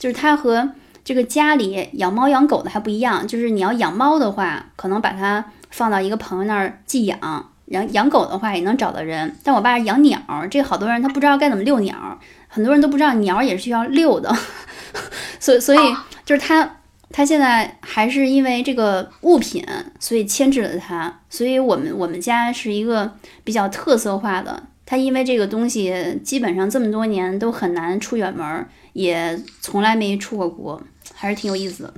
[0.00, 0.68] 就是他和
[1.04, 9.36] 这个家里养猫养狗的还不一样，就是你要养猫的话，可能把它放到一个朋友那儿寄养，然后养狗的话也能找到人。
[9.44, 10.18] 但我爸养鸟，
[10.50, 14.36] 这好多人他不知道该怎么遛鸟，很多人都不知道鸟也是需要遛的，
[15.38, 15.78] 所以所以
[16.24, 16.78] 就是他
[17.12, 19.64] 他现在还是因为这个物品，
[20.00, 23.12] 所以牵制了他，所以我们我们家是一个
[23.44, 24.64] 比较特色化的。
[24.86, 30.82] 他因为这个东西，基本上这么多年都很难出远门，也从来没出过国，
[31.14, 31.94] 还是挺有意思的。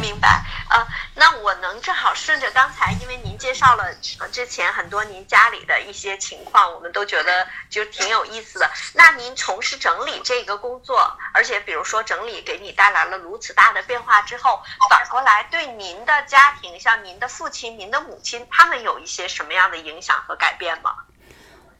[0.00, 3.92] 明白，呃，那我能正好顺着刚才，因为您介绍了
[4.30, 8.70] 之前很多您家里的一些情况，我们都觉得就挺有意思的。
[8.94, 20.92] 那您从事整理这个工作，而且比如说整理给你带来了如此大的变化之后，反过来对您的家庭，像您的父亲、您的母亲，他们有一些什么样的影响和改变吗？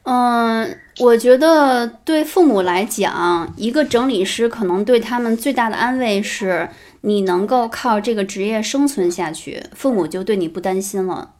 [0.03, 6.69] 嗯，我觉得对父母来讲，一个整理师可能对他们最大的安慰是，
[7.01, 11.33] 你能够靠这个职业生存下去，父母就对你不担心了，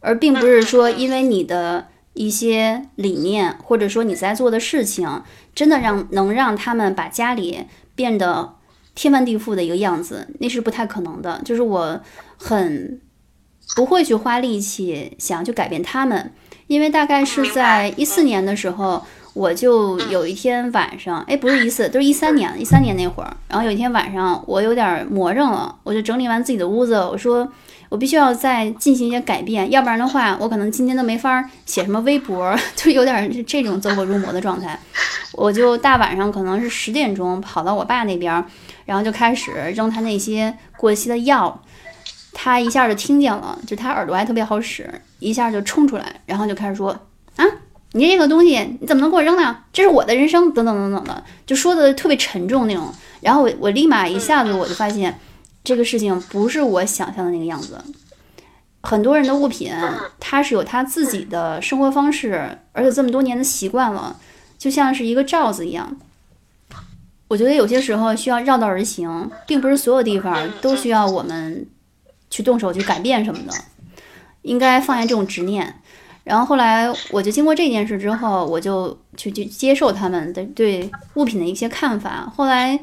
[0.00, 5.22] 而并不是说因为你的一些理念或者说你在做的事情，
[5.54, 8.54] 真的让能让他们把家里变得
[8.94, 11.42] 天翻地覆的一个样子，那是不太可能的。
[11.44, 12.00] 就是我
[12.38, 13.00] 很
[13.76, 16.32] 不会去花力气想要去改变他们，
[16.68, 19.02] 因为大概是在一四年的时候。
[19.34, 23.36] 我就有一天晚上，哎，不是一四，都是一三年，一三年那会儿。
[23.46, 27.46] 然后有一天晚上，我有点魔怔了，我就整理完自己的屋子，我说
[27.88, 34.76] 我必须要再进行一些改变，要不然的话，我可能今天都没法写什么微博， 就有点这种走火入魔的状态。
[35.34, 38.44] 我就大晚上可能是十点钟跑到我爸那边，
[38.86, 41.62] 然后就开始扔他那些过期的药，
[42.40, 46.90] 他一下就听见了，就他耳朵还特别好使，一下就冲出来，然后就开始说
[47.34, 47.44] 啊。
[47.92, 49.64] 你这个东西你怎么能给我扔呢？
[49.72, 52.94] 这是我的人生，等等等等的，就说的特别沉重那种。
[53.20, 55.18] 然后我我立马一下子我就发现，
[55.64, 57.82] 这个事情不是我想象的那个样子。
[58.82, 59.72] 很多人的物品，
[60.20, 64.16] 他是有他自己的生活方式，而且这么多年的习惯了，
[64.56, 65.96] 就像是一个罩子一样。
[67.26, 71.66] 我觉得有些时候需要绕道而行，并不是所有地方都需要我们
[72.30, 73.52] 去动手去改变什么的，
[74.42, 75.80] 应该放下这种执念。
[76.24, 82.30] 然后后来，我就经过这件事之后，我就去去接受他们的对物品的一些看法。
[82.36, 82.78] 后来，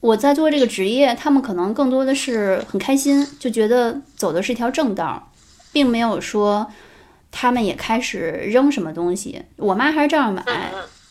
[0.00, 5.32] 我在做这个职业，他们可能更多的是很开心，就觉得走的是一条正道，
[5.72, 6.70] 并没有说
[7.32, 9.42] 他们也开始扔什么东西。
[9.56, 10.44] 我妈还是照样买，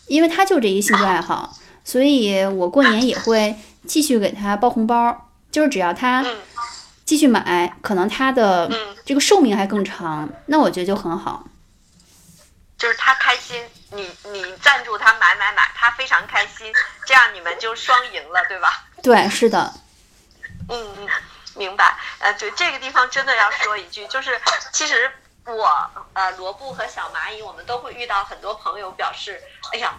[0.05, 3.55] 因为她就这一兴趣爱好，所以我过年也会
[3.87, 6.23] 继续给她包红包，就是只要她。
[7.05, 8.69] 继续买，可能它的
[9.05, 11.45] 这个寿命还更长，那我觉得就很好。
[12.77, 16.73] 就是他开心，你你赞助他买买买，他非常开心，
[17.05, 18.85] 这样你们就双赢了，对吧？
[19.01, 19.71] 对，是的。
[20.67, 21.07] 嗯嗯，
[21.55, 21.95] 明白。
[22.19, 24.41] 呃，对，这个地方真的要说一句，就是
[24.73, 25.09] 其实
[25.45, 29.41] 我呃罗布和小蚂蚁，我们都会遇到很多朋友表示，
[29.71, 29.93] 哎呀。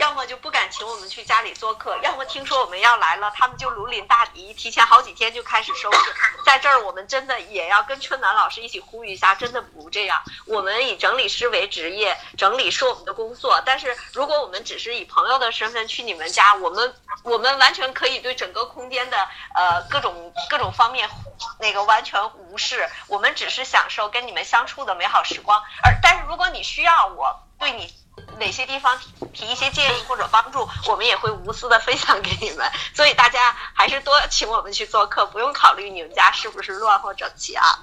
[0.00, 5.98] 要么就不敢请我们去家里做客，要么听说我们要来了，他们就如临大敌，提前好几天就开始收拾。
[6.42, 10.22] 在这儿，我们真的也要跟春楠老师一起呼吁一下，真的不这样。
[10.46, 13.62] 我们以整理师为职业，整理是我们的工作。
[13.66, 21.10] 但是，如果我们只是以朋友的身份去你们家，我们我们完全可以对整个空间的呃各种各种方面
[21.58, 22.88] 那个完全无视。
[23.06, 25.62] 我们只是享受跟你们相处的美好时光。
[25.84, 27.92] 而但是，如果你需要我对你。
[28.38, 28.98] 哪些地方
[29.32, 32.70] 提一些建议或者帮助，我们也会无私的分享给你们。
[32.94, 37.78] 所以大家还是多请我们去做客，不用考虑你们家是不是乱或整齐啊。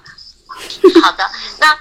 [1.02, 1.78] 好的，那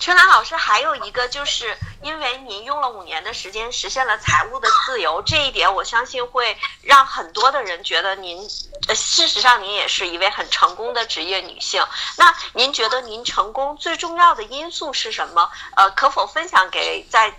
[0.00, 8.38] 春兰老师还有一个，就是因为您用了五年的时间实现了财务的自由，这一点我相信会让很多的人觉得您，
[8.86, 11.82] 呃，事实上您也是一位很成功的职业女性。
[12.18, 15.50] 那您觉得您成功最重要的因素是什么？
[15.74, 17.34] 呃，可否分享给在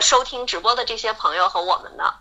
[0.00, 2.14] 收听直播的这些朋友和我们的？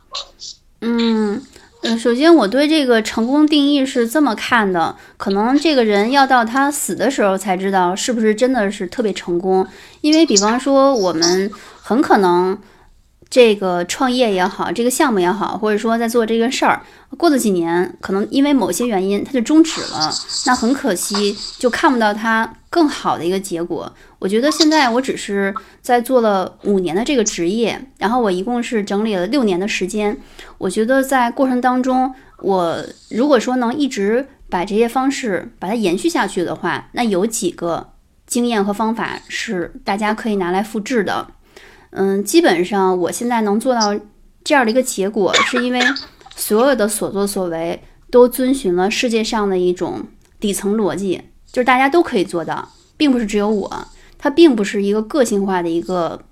[0.82, 1.46] 嗯
[1.82, 9.68] 嗯，首先我对这个成功定义是这么看的，可能这个人要到他死的时候才知道是不是真的是特别成功，
[10.02, 11.52] 因为比方说我们
[11.82, 12.58] 很可能。
[13.30, 16.82] 这个创业也好，这个项目也好，或者说在做这个事儿，
[17.18, 20.10] 过了几年，可能因为某些原因，它就终止了。
[20.46, 23.92] 那很可惜，就看不到它更好的一个结果。
[24.20, 30.18] 我觉得现在我只是在做了五年的这个职业，然后我一共是整理了六年的时间。
[30.58, 37.90] 我觉得在过程当中，我如果说能一直把这些方式把它延续下去的话，那有几个
[38.26, 41.28] 经验和方法是大家可以拿来复制的。
[42.00, 44.00] 嗯，基本上我现在能做到
[44.44, 45.82] 这样的一个结果，是因为
[46.36, 47.82] 所有的所作所为
[48.12, 50.06] 都遵循了世界上的一种
[50.40, 53.88] 底层逻辑，就是大家都可以做到，并不是只有我，
[54.20, 56.24] 它并不是一个个性化的一个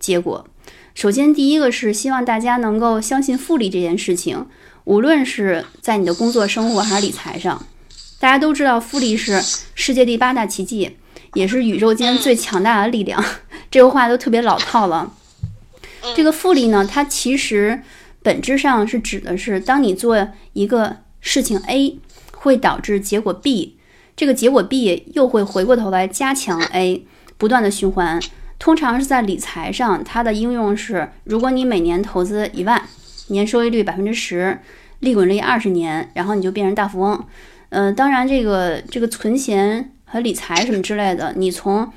[0.00, 0.46] 结果。
[0.94, 4.46] 首先，第一个是希望大家能够相信复利这件事情，
[4.84, 7.66] 无论是在你的工作、生活还是理财上，
[8.18, 9.42] 大家都知道复利是
[9.74, 10.96] 世界第八大奇迹。
[11.36, 13.22] 也是宇宙间最强大的力量，
[13.70, 15.12] 这个话都特别老套了。
[16.14, 17.82] 这个复利呢，它其实
[18.22, 21.98] 本质上是指的是，当你做一个事情 A，
[22.32, 23.76] 会导致结果 B，
[24.16, 27.04] 这个结果 B 又会回过头来加强 A，
[27.36, 28.18] 不断的循环。
[28.58, 32.82] 通常是在理财上，它的应用是：如果你每年投资一万，
[33.28, 34.58] 年收益率百分之十，
[35.00, 37.22] 利滚利二十年，然后你就变成大富翁。
[37.68, 39.92] 嗯，当然这个这个存钱。
[40.06, 41.92] 和理财什么之类的，你从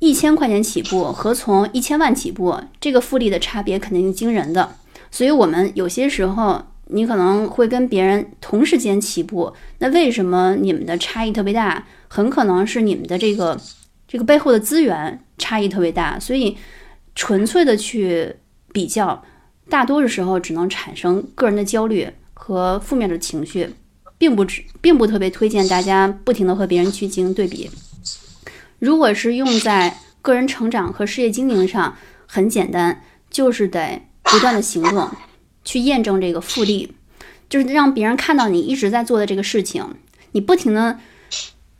[0.00, 4.76] 一千块钱起步和从一千万起步，这个复利的差别肯定是惊人的。
[5.10, 11.86] 所以，我们有些时候你可能会跟别人同时间起步，那为什么你们的差异特别大？
[12.08, 13.58] 很可能是你们的这个
[14.06, 16.56] 这个背后的资源差异特别大，所以
[17.14, 18.36] 纯粹的去
[18.72, 19.22] 比较，
[19.68, 23.70] 大多数时候只能产生个人的焦虑和负面的情绪，
[24.18, 27.70] 并不只并不特别推荐大家不停的和别人去进行对比。
[28.78, 31.96] 如果是用在个人成长和事业经营上，
[32.26, 35.08] 很简单，就是得不断的行动。
[35.64, 36.94] 去验证这个复利，
[37.50, 39.84] 就是让别人看到你一直在做的这个事情，
[40.32, 40.98] 你不停的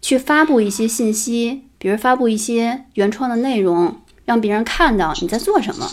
[0.03, 5.91] 去发布一些信息，比如发布一些原创的内容，让别人看到你在做什么。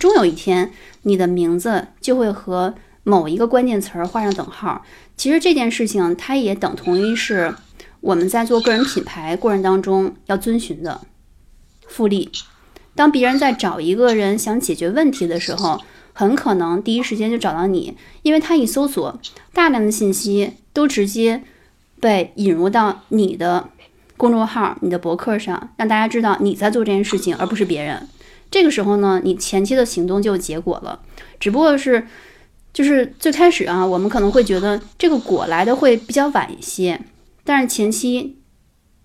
[0.00, 0.72] 终有一天，
[1.02, 2.74] 你的名字就会和
[3.06, 4.84] 某一个关键词儿画上等号。
[5.16, 7.54] 其实这件事情，它也等同于是
[8.00, 11.02] 我们在做个人品牌过程当中要遵循的
[11.86, 12.32] 复利。
[12.96, 15.80] 当别人在找一个人想解决问题的时候，
[16.12, 19.20] 很可能第一时间就找到你，因为他一搜索，
[19.52, 21.44] 大量的信息都直接
[22.00, 23.68] 被引入到你的
[24.16, 28.08] 公众号、你的博客上，让大家知道你在做这件事情，而不是别人。
[28.50, 31.00] 这个时候呢，你前期的行动就有结果了。
[31.38, 32.06] 只不过是，
[32.76, 37.00] 就是最开始啊，我们可能会觉得这个果来的会比较晚一些，
[37.42, 38.36] 但是前期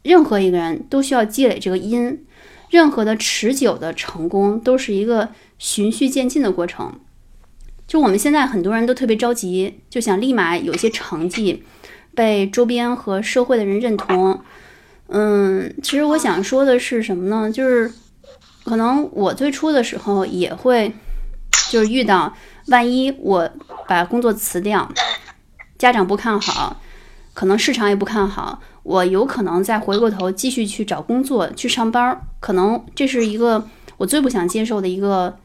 [0.03, 2.25] 任何一个人都需要积累这个因，
[2.69, 5.29] 任何的持久的成功都是一个。
[5.63, 6.91] 循序渐进的过程，
[7.85, 11.61] 就我们现在很多人都特别着急，就想立马有一些成绩，
[12.15, 14.41] 被周边和社会的人认同。
[15.09, 17.51] 嗯，其实我想说的是什么呢？
[17.51, 17.93] 就是
[18.63, 20.91] 可能我最初的时候也会，
[21.71, 22.35] 就是遇到
[22.67, 23.49] 万一我
[23.87, 24.91] 把工作辞掉，
[25.77, 26.75] 家长不看好，
[27.33, 35.37] 可能市场也不看好，我有可能再回过头继续去找工作去上班儿，可能这是一个我最不想接受的一个。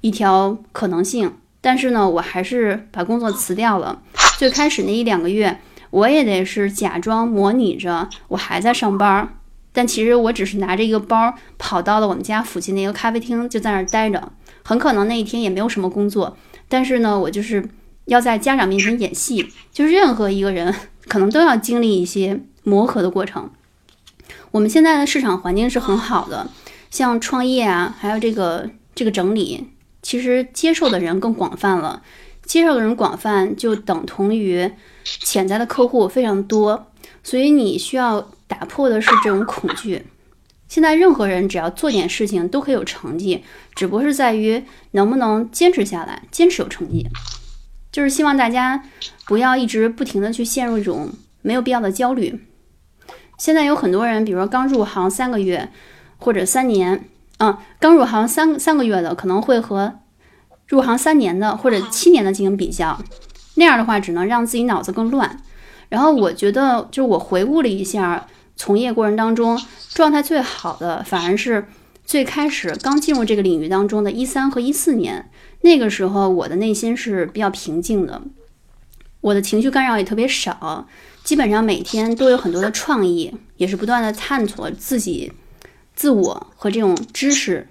[0.00, 4.02] 一条可能性，但是呢，我还是把工作辞掉了。
[4.36, 9.28] 最开始那一两个月，我也得是假装模拟着我还在上班儿，
[9.72, 14.30] 但其实我只是拿着一个包跑到了我们家附近的一个咖啡厅，就在那儿待着。
[14.64, 16.36] 很可能那一天也没有什么工作，
[16.68, 17.68] 但是呢，我就是
[18.06, 19.52] 要在家长面前演戏。
[19.70, 20.74] 就是任何一个人
[21.06, 23.50] 可能都要经历一些磨合的过程。
[24.50, 26.48] 我们现在的市场环境是很好的，
[26.90, 29.68] 像创业啊，还有这个这个整理。
[30.00, 32.02] 其实接受的人更广泛了，
[32.44, 34.70] 接受的人广泛就等同于
[35.02, 36.86] 潜在的客户非常多，
[37.22, 40.04] 所以你需要打破的是这种恐惧。
[40.74, 43.44] 现在任何人只要做点事情都可以有成绩，
[43.76, 44.60] 只不过是在于
[44.90, 47.06] 能不能坚持下来，坚持有成绩。
[47.92, 48.82] 就是希望大家
[49.24, 51.10] 不要一直不停的去陷入一种
[51.42, 52.44] 没有必要的焦虑。
[53.38, 55.70] 现在有很多人，比如说刚入行三个月
[56.18, 57.04] 或者三年。
[57.38, 60.00] 嗯，刚入行三三个月的可能会和
[60.66, 63.00] 入行三年的或者七年的进行比较，
[63.54, 65.40] 那样的话只能让自己脑子更乱。
[65.88, 69.60] 然后我觉得，就是我回顾了一下从业过程当中
[69.92, 71.66] 状态最好的，反而是
[72.04, 75.30] 最开始刚进入这个领域当中的一三和一四年，
[75.62, 78.22] 那个时候我的内心是比较平静的，
[79.20, 80.86] 我的情绪干扰也特别少，
[81.22, 85.32] 基本上每天都有很多的创意，也是不断的探索自己。
[85.96, 87.68] 自我和这种知识，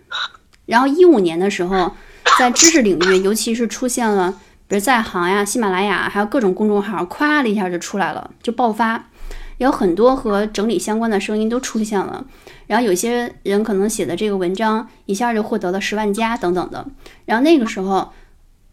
[0.65, 1.91] 然后一五年的时候，
[2.39, 9.09] 在知识领域，尤其是出现了，比如在行呀、喜马拉雅，还有各种公众号，咵的一下就出来了，就爆发，
[9.57, 12.25] 有很多和整理相关的声音都出现了。
[12.67, 16.85] 然后有些人可能写的这个文章一下就获得了十万加等等的。
[17.25, 18.11] 然后那个时候，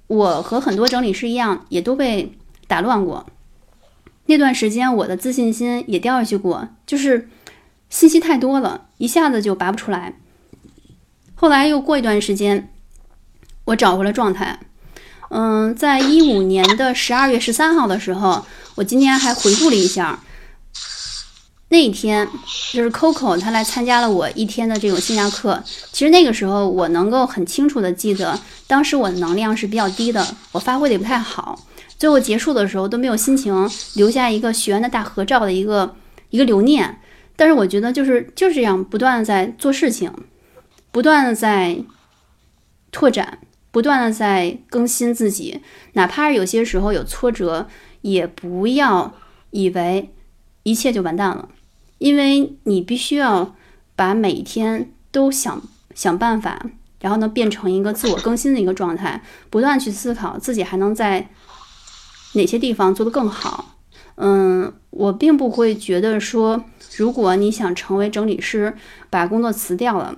[0.06, 2.32] 我和很多整理师一样，也都被
[2.66, 3.26] 打乱过。
[4.26, 7.28] 那段时间，我的自信心也掉下去过，就是。
[7.92, 10.14] 信息太多了，一下子就拔不出来。
[11.34, 12.72] 后来又过一段时间，
[13.64, 14.60] 我找回了状态。
[15.30, 20.20] 嗯，在一五年的十二月十三号的时候，我今天还回顾了一下，
[21.70, 22.28] 那一天
[22.72, 25.62] 就是 Coco 他来参加了我一天的这种线下课。
[25.92, 31.58] 其实那个时候我能够很清楚的记得，当时我的能量是比较低的，我发挥的也不太好。
[31.96, 35.94] 最后结束的时候都没有心情留下一个许愿的大合照的一个
[36.30, 37.00] 一个留念。
[37.36, 40.12] 但是我觉得就是就是这样，不断的在做事情，
[40.90, 41.78] 不断的在
[42.90, 43.38] 拓展，
[43.70, 45.60] 不断的在更新自己，
[45.92, 47.68] 哪怕是有些时候有挫折，
[48.00, 49.14] 也不要
[49.50, 50.12] 以为
[50.64, 51.48] 一切就完蛋了，
[52.00, 53.54] 因为你必须要
[53.94, 55.62] 把每一天都想
[55.94, 56.66] 想办法，
[57.00, 61.28] 然后呢变成一个自我更新的一个状态，不断去思考自己还能在
[62.34, 63.76] 哪些地方做得更好。
[64.16, 66.64] 嗯，我并不会觉得说。
[66.96, 68.74] 如果你想成为整理师，
[69.08, 70.16] 把工作辞掉了，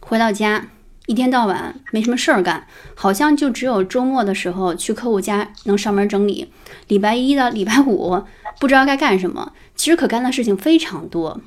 [0.00, 0.66] 回到家
[1.06, 6.50] 一天到晚没什么事儿干，好像就只有周末的时候去客户家能上门整理，
[6.88, 8.22] 礼拜一到礼拜五
[8.58, 9.52] 不知道该干什么。
[9.84, 11.38] 其实可干的事情非常多，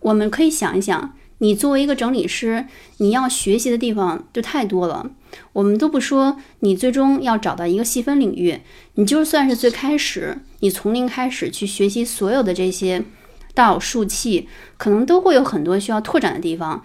[0.00, 1.14] 我们可以想一想。
[1.38, 2.66] 你作为一个整理师，
[2.98, 5.10] 你要学习的地方就太多了。
[5.54, 8.60] 我们都不说你最终要找到一个细分领域，
[8.96, 13.02] 你就算是最开始，你从零开始去学习所有的这些
[13.54, 16.84] 道术器，可能都会有很多需要拓展的地方。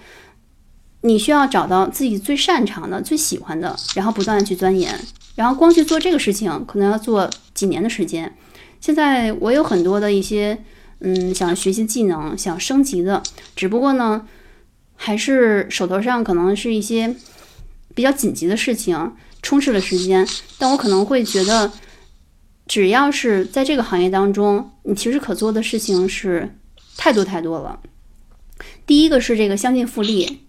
[1.02, 4.98] 你需要找到自己最擅长的、最喜欢的，然后不断的去钻研。
[5.36, 8.34] 然后光去做这个事情，可能要做几年的时间。
[8.80, 10.64] 现在我有很多的一些，
[11.00, 13.22] 嗯，想学习技能、想升级的，
[13.56, 14.28] 只不过呢。
[14.98, 17.14] 还是手头上可能是一些
[17.93, 20.26] 比较紧急的事情充斥了时间，
[20.58, 21.70] 但我可能会觉得，
[22.66, 26.56] 只要是在这个行业当中，你其实可做的事情是
[26.96, 27.82] 太多太多了。
[28.88, 30.39] 第一个是这个相信复利，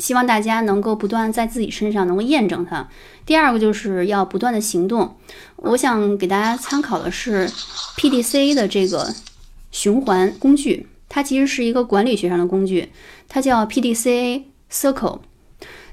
[0.00, 2.88] 希望大家能够不断在自己身上能够验证它。
[3.24, 5.16] 第二个就是要不断的行动。
[5.54, 7.48] 我想给大家参考的是
[7.96, 9.14] PDC 的这个
[9.74, 10.86] 循环工具。
[11.08, 12.90] 它其实是一个管理学上的工具，
[13.28, 15.20] 它叫 PDCA Circle。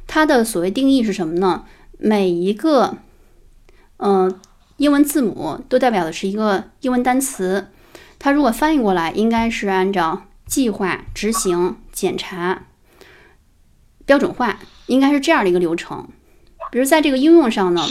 [0.07, 1.65] 它的所谓定义是什么呢？
[1.97, 2.97] 每一个
[3.97, 4.39] 嗯
[4.77, 7.67] 英文字母都代表的是一个英文单词。
[8.19, 12.67] 它如果翻译过来，应该是按照计划、执行、检查、
[14.05, 16.07] 标准化，应该是这样的一个流程。
[16.71, 17.83] 比如在这个应用上呢。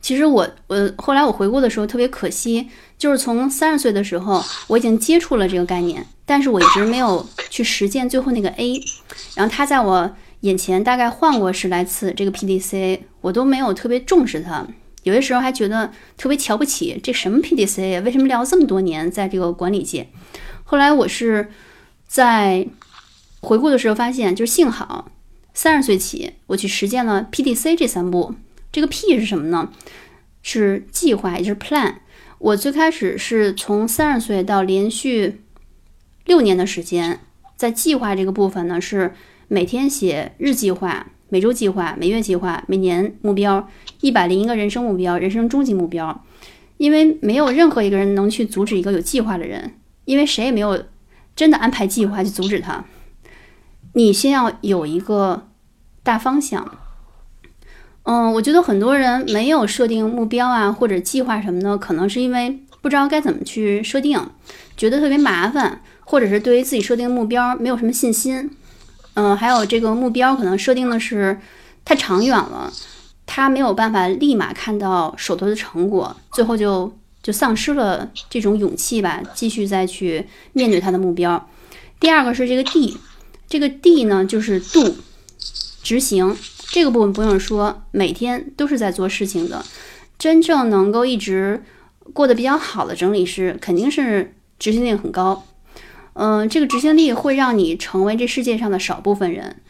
[0.00, 8.80] 其实我我后来我回顾的时候特别可惜，就是从三十岁的时候我已经接触了这个概念，但是我一直没有去实践最后那个 A。
[9.34, 14.64] 然后他在我眼前大概换过十来次这个 PDC，我都没有特别重视它，
[15.02, 20.08] 有些时候还觉得特别瞧不起这什么 PDC，为什么聊这么多年在这个管理界？
[20.62, 21.50] 后来我是
[22.06, 22.66] 在
[23.40, 25.10] 回顾的时候发现，就是幸好
[25.52, 28.34] 三十岁起我去实践了 PDC 这三步。
[28.78, 29.72] 这个 P 是什么呢？
[30.40, 31.94] 是计划，也就是 plan。
[32.38, 35.40] 我最开始是从三十岁到连续
[36.26, 37.18] 六年的时间，
[37.56, 39.14] 在计划这个部分呢，是
[39.48, 43.68] 每天写日计划、每周计划、每月计划、每年目标，
[44.00, 46.24] 一百零一个人生目标、人生终极目标。
[46.76, 49.74] 因为没有任何一个人能去阻止一个有计划的人，
[50.04, 50.84] 因为谁也没有
[51.34, 52.84] 真的安排计划去阻止他。
[53.94, 55.48] 你先要有一个
[56.04, 56.78] 大方向。
[58.10, 64.18] 嗯，我觉得很多人没有设定目标啊，或者计划什么的，可能是因为不知道该怎么去设定，
[64.78, 68.50] 觉得特别麻烦，或者是对于自己设定目标没有什么信心。
[69.12, 71.38] 嗯，还有这个目标可能设定的是
[71.84, 72.72] 太长远了，
[73.26, 76.90] 他没有办法立马看到手头的成果，最后就
[77.22, 81.46] 就丧失了这种勇气吧，继续再去面对他的目标。
[82.00, 82.96] 第二个是这个 D，
[83.50, 84.94] 这个 D 呢就是 do，
[85.82, 86.34] 执行。
[86.70, 89.64] 这个部分不用说，每天都是在做事情的。
[90.18, 91.62] 真正能够一直
[92.12, 95.46] 过得比较好的整理师，肯定是执行力很高。
[96.14, 99.62] 嗯，这个执行力会让你成为这世界上的少部分人，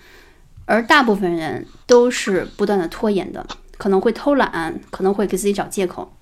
[0.64, 3.46] 而大部分人都是不断的拖延的，
[3.76, 6.12] 可能会偷懒，可能会给自己找借口。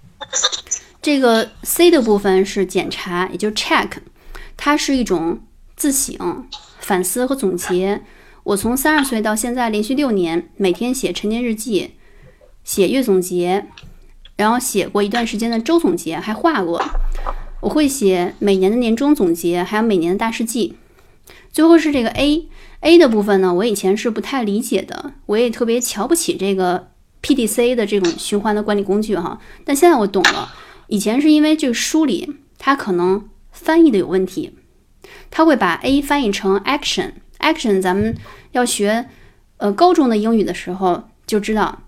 [1.01, 3.89] 这个 C 的部分是检查，也就是 check，
[4.57, 5.41] 它是一种
[5.77, 6.49] 自省、
[6.81, 8.03] 反思和总结。
[8.47, 11.95] 我从三十岁到现在，连续六年，每天写晨间日记，
[12.63, 13.67] 写月总结，
[14.37, 16.81] 然后写过一段时间的周总结，还画过。
[17.63, 20.77] 我会写每年的年终总结，还有每年的大事记。
[21.51, 26.93] 最后是这个 A，A 的部分呢，我以前是不太理解的，我也特别瞧不起这个
[27.23, 29.41] PDC 的这种循环的管理工具哈。
[29.65, 30.55] 但现在我懂了，
[30.87, 34.53] 以前是因为这个书里它可能翻译的有问题，
[35.33, 37.11] 它会把 A 翻译成 action。
[37.39, 38.17] action，咱们
[38.53, 39.09] 要学，
[39.59, 41.83] 呃，高中的英语的时候就知道，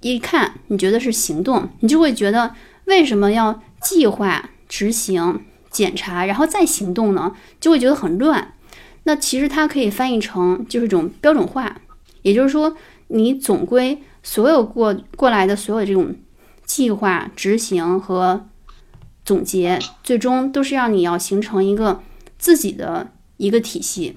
[0.00, 2.54] 一看你觉得是行动，你就会觉得
[2.86, 5.40] 为什么要计划、执行、
[5.70, 7.34] 检查，然后再行动呢？
[7.60, 8.54] 就会觉得很乱。
[9.04, 11.80] 那其实它可以翻译成就是一种标准化，
[12.22, 12.74] 也就是说，
[13.08, 16.14] 你总归所有过过来的所有这种
[16.64, 18.46] 计划、执行和
[19.24, 22.02] 总结，最终都是让你要形成一个
[22.38, 24.16] 自己的一个体系。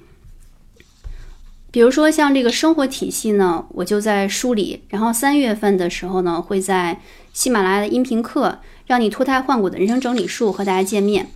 [1.78, 4.82] 比如说像这个生活体系呢，我就在梳理。
[4.89, 6.99] 然后三月份的时候呢，会在
[7.34, 8.57] 喜马拉雅的音频课，
[8.88, 11.30] 让你脱胎换骨的人生整理术和大家见面。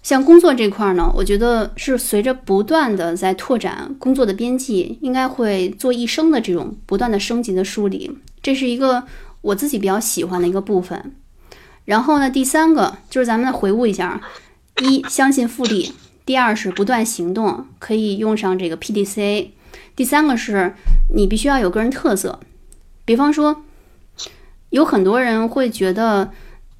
[0.00, 9.02] 像工作这块呢，我觉得是随着不断的在拓展工作的边际，应该会做一生的这种不断的升级的梳理，这是一个
[9.40, 11.16] 我自己比较喜欢的一个部分。
[11.84, 14.20] 然后呢，第三个就是咱们回顾一下，
[14.80, 15.90] 一相信复利。
[16.24, 19.48] 第二是不断行动，可以用上这个 PDCA。
[19.94, 20.74] 第三个是
[21.14, 22.40] 你必须要有个人特色。
[23.04, 23.62] 比方说，
[24.70, 26.30] 有很多人会觉得，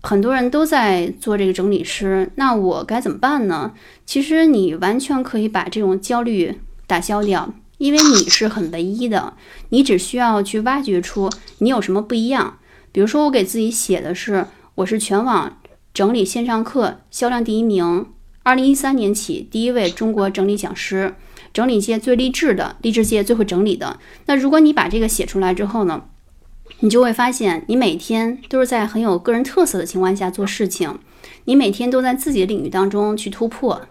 [0.02, 3.72] 很多人都在做这个整理师，那我该怎么办呢？
[4.06, 9.34] 其实你完全可以把这种焦虑打消掉，因为你是很唯一的，
[9.70, 11.28] 你只需要去挖掘出
[11.58, 12.58] 你有什么不一样。
[12.92, 15.58] 比如说，我给自己写的是，我是全网
[15.92, 18.06] 整理线上课销量第一名，
[18.42, 21.14] 二零一三年起第一位中国整理讲师，
[21.52, 23.98] 整理界最励志的，励志界最会整理的。
[24.26, 26.04] 那如果你把这个写出来之后呢？
[26.80, 30.98] 你就会发现，你每天都是在很有个人特色的情况下做事情，
[31.44, 33.82] 你每天都在自己的领域当中去突破，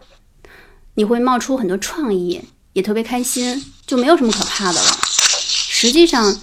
[0.95, 2.41] 你会冒出很多创意，
[2.74, 4.89] 也特别开心，就没有什么可怕的了。
[5.04, 6.36] 实际上，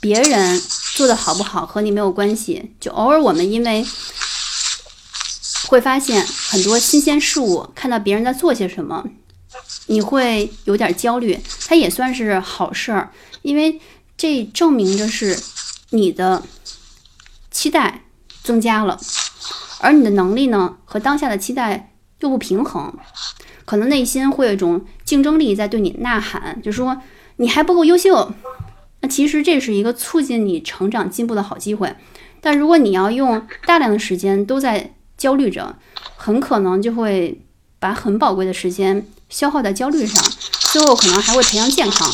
[0.00, 0.62] 别人
[0.94, 3.84] 做的好不好和你没有关系，就偶尔我们因为
[5.70, 9.04] 会发现很多新鲜事物，看到别人在做些什么，
[9.86, 13.10] 你会有点焦虑，它也算是好事儿，
[13.42, 13.80] 因为
[14.16, 15.38] 这证明着是。
[15.92, 16.44] 你的
[17.50, 18.02] 期待
[18.44, 18.96] 增加了，
[19.80, 22.94] 而你的能力呢和当下的期待又不平衡，
[23.64, 27.02] 可能内心会有一种竞争力在对你呐喊，就说
[27.38, 28.32] 你还不够优秀。
[29.00, 31.96] 那其实这是一个促进你成长进步的好机会，
[32.40, 35.76] 但如果你要用大量的时间都在焦虑着，
[36.16, 37.38] 很可能就会
[37.78, 40.24] 把很宝贵的时间消耗在焦虑上，
[40.72, 42.10] 最后可能还会培养健康。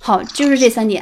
[0.00, 1.00] 好，就是这三点。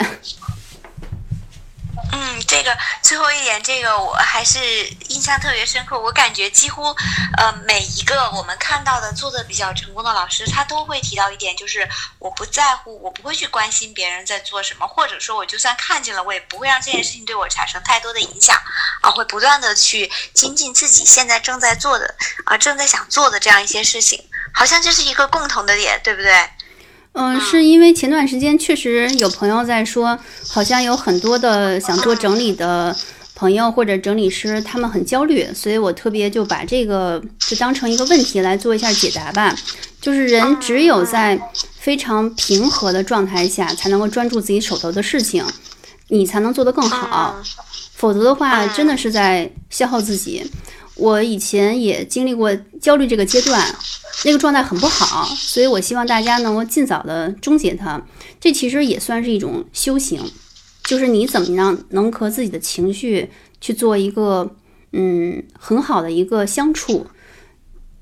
[2.13, 2.71] 嗯，这个
[3.09, 4.61] 最后一点，这个我还是
[5.09, 5.99] 印象特别深刻。
[5.99, 6.95] 我感觉几乎，
[7.39, 11.89] 呃，每一个我们看到的做的比较成功的老师，他都会提到一点，就是
[12.19, 18.55] 我不在乎，我不会去关心别人在做什么，或者说，我就算看见了，我也不会让这件事情对我产生太多的影响，
[19.01, 26.51] 啊，会不断的去精进自己现在正在做的，啊，正在想做的这样一些事情，好像这是一个共同的点，对不对？
[27.21, 30.17] 嗯，是因为前段时间确实有朋友在说，
[30.47, 32.95] 好像有很多的想做整理的
[33.35, 39.53] 朋友或者整理师，他们很焦虑，所以我特别就把这个就当成一个问题来做一下解答吧。
[40.01, 41.37] 就是人只有在
[41.81, 45.45] 非常平和的状态下，才能够专注自己手头的事情，
[46.11, 47.35] 你才能做得更好，
[47.97, 50.49] 否则的话，真的是在消耗自己。
[50.99, 53.65] 我以前也经历过焦虑这个阶段，
[54.25, 58.03] 那个状态很不好，所以我希望大家能够尽早的终结它。
[58.41, 60.21] 这其实也算是一种修行，
[60.85, 63.31] 就是你怎么样能和自己的情绪
[63.61, 64.57] 去做一个
[64.93, 67.07] 嗯很好的一个相处，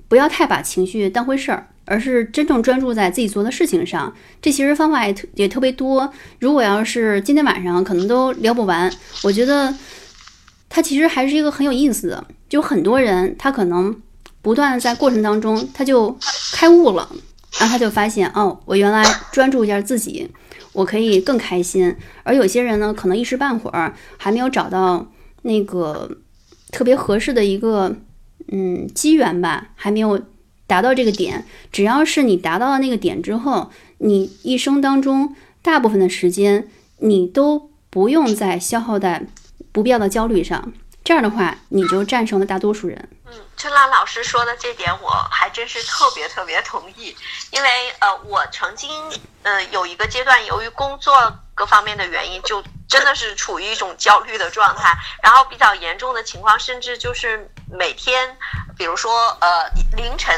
[0.09, 4.14] 不要太把情绪当回事儿，而是真正专注在自己做的事情上。
[4.40, 8.90] 这其实方法也特也特别多，如果要是今天晚上可能都聊不完，
[9.22, 9.74] 我觉得
[10.69, 12.25] 它其实还是一个很有意思的。
[12.49, 14.01] 就很多人，他可能
[14.41, 16.17] 不断的在过程当中，他就
[16.53, 17.11] 开悟了，
[17.59, 20.31] 然后他就发现，哦，我原来专注一下自己，
[20.73, 21.97] 我可以更开心。
[22.23, 25.11] 而有些人呢，可能一时半会儿还没有找到
[25.43, 26.19] 那个
[26.71, 27.97] 特别合适的一个
[28.53, 30.21] 嗯机缘吧，还没有
[30.69, 31.45] 达到这个点。
[31.73, 36.69] 只要是你达到了那个点之后，你一生当中大部分的时间，
[37.01, 39.27] 你都不用再消耗在
[39.77, 40.72] 不必要的焦虑上。
[41.05, 42.97] 这样的话，你就战胜了大多数人。
[43.27, 47.14] 嗯，春兰老师说的这点，我还真是特别特别同意。
[47.51, 48.91] 因为呃，我曾经
[49.43, 54.97] 呃有一个阶段，由于工作各方面的原因，就真的是处于一种焦虑的状态。
[55.22, 58.35] 然后比较严重的情况，甚至就是每天，
[58.79, 60.35] 比如说呃凌晨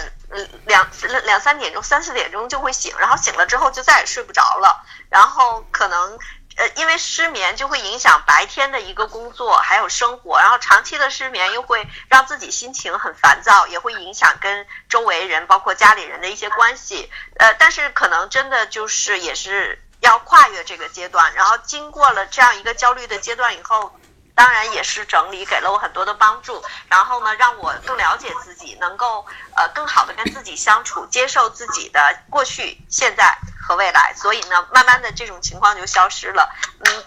[0.66, 0.84] 两
[1.24, 6.18] 两三点钟、三四点钟就会醒，然后醒了之后就再也睡不着了，然后可能。
[6.58, 17.10] 呃，因为失眠就会影响白天的一个工作，还有生活，然后长期的失眠又会让自己心情很烦躁，也会影响跟周围人，包括家里人的一些关系。
[17.38, 23.98] 呃，但是可能真的就是也是要跨越这个阶段，然后经过了这样一个焦虑的阶段以后。
[24.38, 29.26] 当然也是整理给了我很多的帮助，然后呢，让我更了解自己，能够
[29.56, 34.14] 呃更好的跟自己相处，接受自己的过去、现在和未来。
[34.14, 36.48] 所以呢，慢慢的这种情况就消失了。
[36.84, 37.04] 嗯，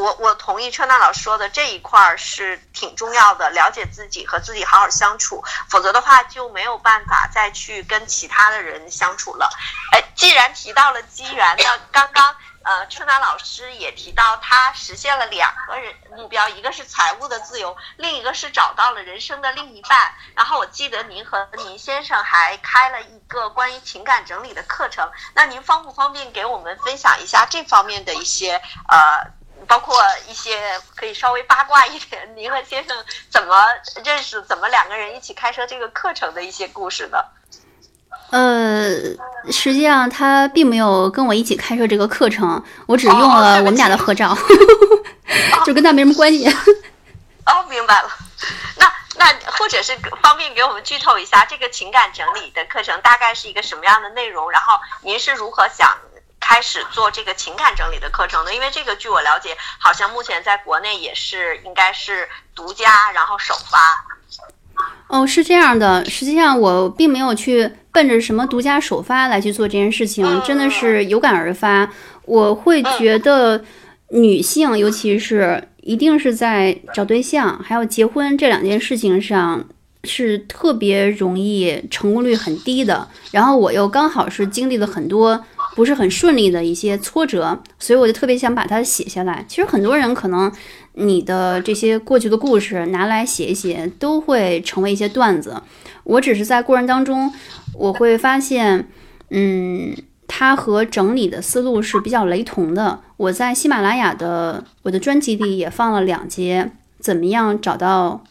[0.00, 9.50] 我我同意春娜老师说的这一块儿是挺重要的，了解自己和自己好好相处，否则的话就没有办法再去跟其他的人相处了。
[9.92, 12.34] 哎，既然提到了机缘，那刚刚。
[12.64, 20.14] 呃，春楠老师也提到，他实现了两个人目标，一个是财务的自由，另一个是找到了人生的另一半。
[20.34, 28.58] 然后我记得您和您先生还开了一个关于情感整理的课程，那您方不方便给我们分享一下这方面的一些
[28.88, 29.30] 呃，
[29.66, 29.96] 包括
[30.28, 30.58] 一些
[30.94, 32.96] 可以稍微八卦一点，您和先生
[33.30, 33.54] 怎么
[34.04, 37.18] 认识，怎么两个人一起开设这个课程的一些故事呢？
[38.30, 38.88] 呃，
[39.52, 44.36] 实际上他并没有跟我一起开设这个课程，我只用了我们俩的合照，
[45.64, 46.48] 就跟他没什么关系。
[47.46, 48.08] 哦，明白了。
[48.76, 54.50] 那那或者是方便给我们剧透一下，这个情感整理的课程大概是一个什么样的内容？
[54.50, 55.96] 然后您是如何想
[56.46, 58.54] 开始做这个情感整理的课程的？
[58.54, 63.78] 因为这个据我了解，好像目前在国内也是应该是独家，然后首发。
[65.08, 66.04] 哦，是这样的。
[66.04, 71.90] 实际上我并没有去奔着什么独家首发来去做这件事情，真的是有感而发。
[72.26, 73.64] 我会觉得
[74.10, 75.68] 女性，尤其是。
[75.86, 79.62] 一定是在找对象还有结婚这两件事情上
[80.04, 83.06] 是特别容易成功率很低的。
[83.32, 85.44] 然后我又刚好是经历了很多
[85.74, 89.44] 不是很顺利的一些挫折，所以我就特别想把它写下来。
[89.48, 90.50] 其实很多人可能
[90.94, 95.60] 你的这些过去的故事拿来写一写，都会成为一些段子。
[96.04, 97.32] 我只是在过程当中，
[97.74, 98.88] 我会发现，
[99.30, 99.94] 嗯。
[100.26, 102.98] 它和整理的思路是比较雷同的。
[103.18, 108.24] 我在喜马拉雅的我的专辑里也放了两节，怎么样找到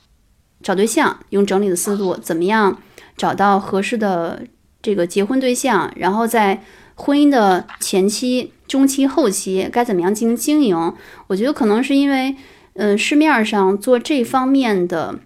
[0.62, 2.82] 找对象，用整理的思路，怎么样
[3.16, 4.42] 找到合适的
[4.82, 6.64] 这个结婚对象，然后再
[6.96, 10.94] 婚姻的前期、中期、后期该怎么样进行经营。
[11.28, 12.36] 我觉得可能是因为，
[12.74, 15.20] 嗯，市面上做这方面的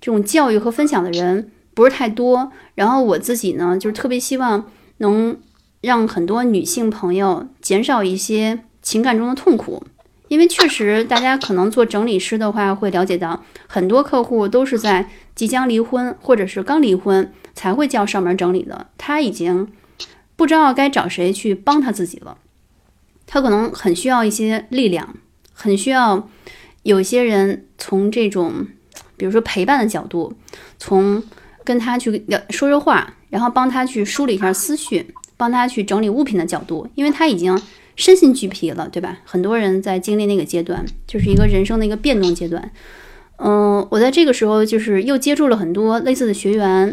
[0.00, 5.36] 这种教育和分享的人不是太多，然后我自己呢，就是特别希望能。
[5.80, 9.80] 让很多女性朋友减少一些情感中的痛苦，
[10.26, 18.88] 因为确实大家可能做整理师的话会了解到，很多客户都是在即将离婚或者是刚离婚才会叫上门整理的。
[18.98, 19.68] 他已经
[20.38, 22.38] 不知道该找谁去帮他自己了，
[23.26, 25.16] 他可能很需要一些力量，
[25.52, 26.30] 很需要
[26.84, 28.66] 有些人从这种，
[29.18, 30.32] 比如说陪伴的角度，
[30.78, 31.22] 从
[31.64, 35.14] 跟他去说说话，然后帮他去梳理一下思绪。
[35.36, 37.56] 帮他去整理物品的角度，因为他已经
[37.94, 39.20] 身心俱疲了，对吧？
[39.24, 42.68] 很多人在经历那个阶段，就是一个人生的一个变动阶段。
[43.36, 46.92] 嗯，我在这个时候就是又接触了很多类似的学员、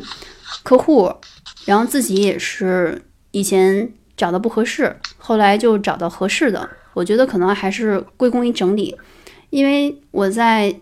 [0.62, 1.12] 客户，
[1.66, 3.02] 然后自己也是
[3.36, 6.70] 以前找的不合适，后来就找到合适的。
[6.94, 8.96] 我觉得可能还是归功于整理，
[9.50, 10.74] 因为我在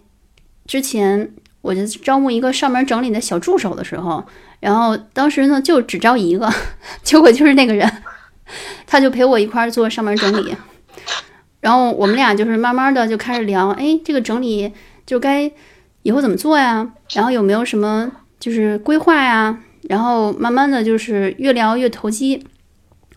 [0.67, 4.23] 之前我就招募一个上门整理的小助手的时候。
[4.59, 6.47] 然后当时呢，就只招一个，
[7.01, 7.91] 结果就是那个人，
[8.85, 10.55] 他就陪我一块儿做上门整理。
[11.59, 14.71] 然后我们俩就是慢慢的就开始聊，哎，这个整理
[15.07, 15.51] 就该
[16.03, 16.87] 以后怎么做呀？
[17.13, 19.57] 然后有没有什么就是规划呀？
[19.89, 22.45] 然后慢慢的就是越聊越投机，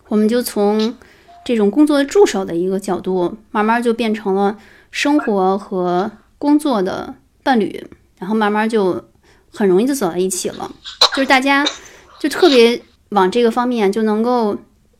[0.07, 0.95] 我们就从
[1.43, 4.57] 这种工作助手的一个角度，慢慢就变成了
[4.91, 7.87] 生活和工作的伴侣，
[8.19, 9.03] 然后慢慢就。
[9.49, 10.69] 很容易就走到一起了，
[11.15, 11.65] 就是大家
[12.19, 14.55] 就特别往这个方面就能够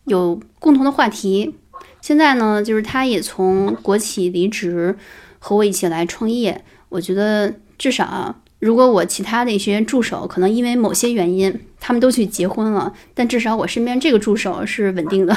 [0.05, 1.53] 有共同的话题。
[2.01, 4.97] 现在呢，就是他也从国企离职，
[5.37, 6.63] 和我一起来创业。
[6.89, 15.35] 我觉得至少，如果我其他的一些助手可能因为某些原因他们都去结婚了，但至少我身边这个助手是稳定的，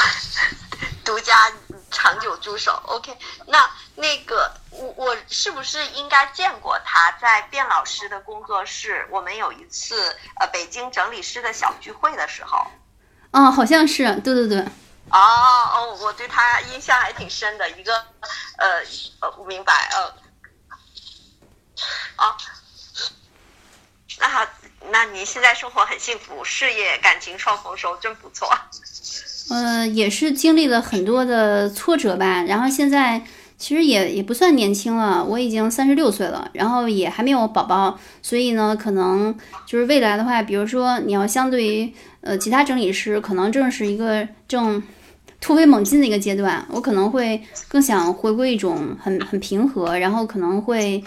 [1.04, 1.34] 独家
[1.90, 2.80] 长久助手。
[2.86, 3.16] OK，
[3.46, 4.50] 那那个。
[4.72, 9.04] 我我是不是应该见过他在卞老师的工作室？
[9.10, 12.66] 我们有一次呃北京整理师的小聚会的时候，
[13.32, 14.60] 嗯，好像是，对对对。
[15.10, 17.92] 哦哦，我对他印象还挺深的，一个
[18.56, 18.78] 呃
[19.20, 20.14] 呃，我明白，呃，
[22.18, 22.24] 哦，
[24.20, 24.46] 那好，
[24.90, 28.48] 那您现在生活很幸福，事业感情双丰收，真不错。
[29.50, 33.22] 嗯，也是经历了很多的挫折吧，然后现在。
[33.60, 44.82] 其实也也不算年轻了，我已经三十六岁了，然后也还没有宝宝，所以呢，可能就是未来的话，比如说你要相对于呃其他整理师，可能正是一个正
[45.42, 51.04] 突飞猛进的一个阶段，我可能会更想回归一种很很平和，然后可能会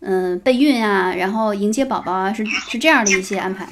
[0.00, 3.68] 嗯备孕啊，然后迎接宝宝啊，是是这样的一些安排。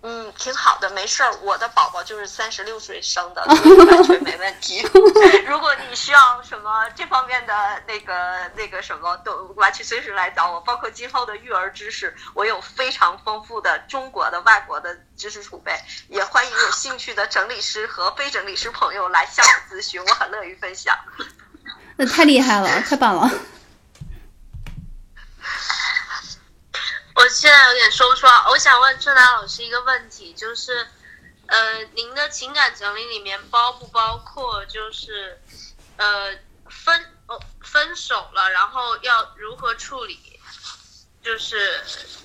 [0.00, 1.34] 嗯，挺好的，没事儿。
[1.42, 4.80] 我的宝宝就是三十六岁生的，完全没问题。
[5.44, 7.52] 如果你需要什么这方面的
[7.88, 10.60] 那个那个什么，都完全随时来找我。
[10.60, 15.72] 包括今后的育儿知识，我有非常丰富的中国的、外国的知识储备。
[16.08, 20.96] 也欢迎有兴趣的整理师和非整理师朋友来向我咨询，我很乐于分享。
[21.96, 23.28] 那太厉害了，太棒了。
[27.18, 28.32] 我现在有点说不出来。
[28.48, 30.86] 我想问春兰老师一个问题，就是，
[31.46, 35.36] 呃，您的情感整理里面包不包括就是，
[35.96, 36.30] 呃，
[36.68, 40.20] 分哦分手了，然后要如何处理？
[41.20, 41.80] 就是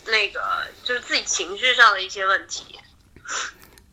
[0.06, 2.80] 那个就是自己情绪上的一些问题。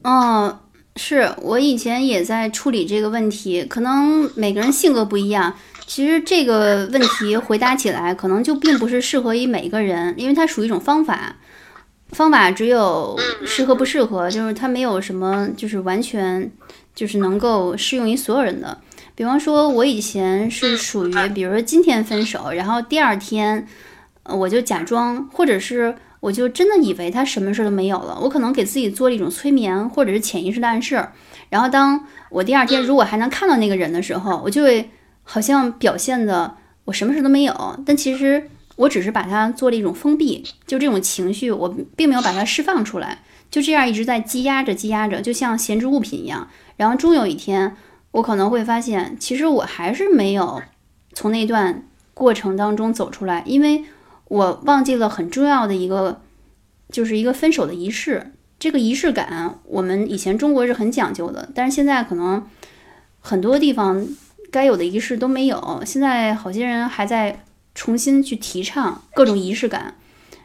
[0.05, 0.61] 哦，
[0.97, 5.59] 是我以前也在处理这个问题，可能每个人性格不一样。
[5.91, 11.35] 其实这个问题回答起来，可能就并不是适合于每一个人，因为它属于一种方法。
[12.11, 16.49] 方法只有适合不适合，就是它没有什么，就是完全
[16.95, 18.79] 就是能够适用于所有人的。
[19.17, 23.67] 比方说，我以前是属于，比如说今天分手，然后第二天
[24.23, 28.17] 我就假装，或者是我就真的以为他什么事都没有了。
[28.23, 31.05] 我可能给自己做了一种催眠，或者是潜意识的暗示。
[31.49, 34.89] 然后当我第二天如果还能看到那个人的时候，我就会。
[35.33, 36.57] 好像表现的
[36.87, 46.49] 我什么事都没有，但其实我只是把它做了一种封闭，就这种情绪我并没有把它释放出来，就这样一直在积压着、积压着，就像闲置物品一样。
[46.77, 47.77] 然后终有一天，
[48.11, 50.61] 我可能会发现，其实我还是没有
[51.13, 53.85] 从那段过程当中走出来，因为
[54.27, 56.21] 我忘记了很重要的一个，
[56.91, 58.33] 就是一个分手的仪式。
[58.59, 62.45] 这个仪式感，我们以前中国是很讲究的，但是现在可能
[63.21, 64.05] 很多地方。
[64.51, 67.45] 该有的仪式都没有，现在好些人还在
[67.75, 69.95] 重新去提倡各种仪式感，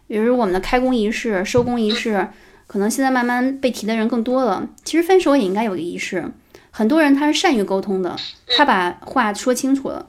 [0.08, 2.30] 比如我们的开工仪式、收工仪式，
[2.68, 4.68] 可能现在慢慢被提的人更多了。
[4.84, 6.32] 其实分手也应该有个仪式，
[6.72, 8.16] 很多人他是善于沟通的，
[8.56, 10.06] 他把话说清楚了。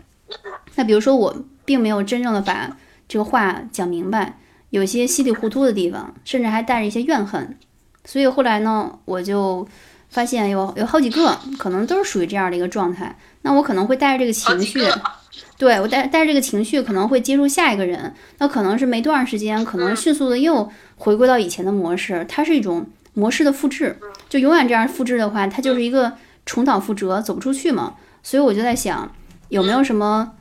[0.74, 2.76] 那比如说我并没有真正的把
[3.08, 4.38] 这个话讲明白，
[4.70, 7.56] 有些稀里糊涂的地方，甚至还带着一些怨恨，
[8.04, 9.66] 所以后来呢，我就
[10.10, 13.16] 发现有有好几个可能都是属于这样的一个状态。
[13.46, 14.80] 那我可能会带着这个情绪，
[15.56, 22.84] 对我带带着这个情绪可能会接触下一个人，那可能是没多长时间，可能迅速的又回归到以前的模式，它是一种
[23.14, 23.96] 模式的复制，
[24.28, 27.94] 就永远这样复制的话，它就是一个重蹈覆辙，走不出去嘛。
[28.24, 29.08] 所以我就在想，
[29.50, 30.32] 有没有什么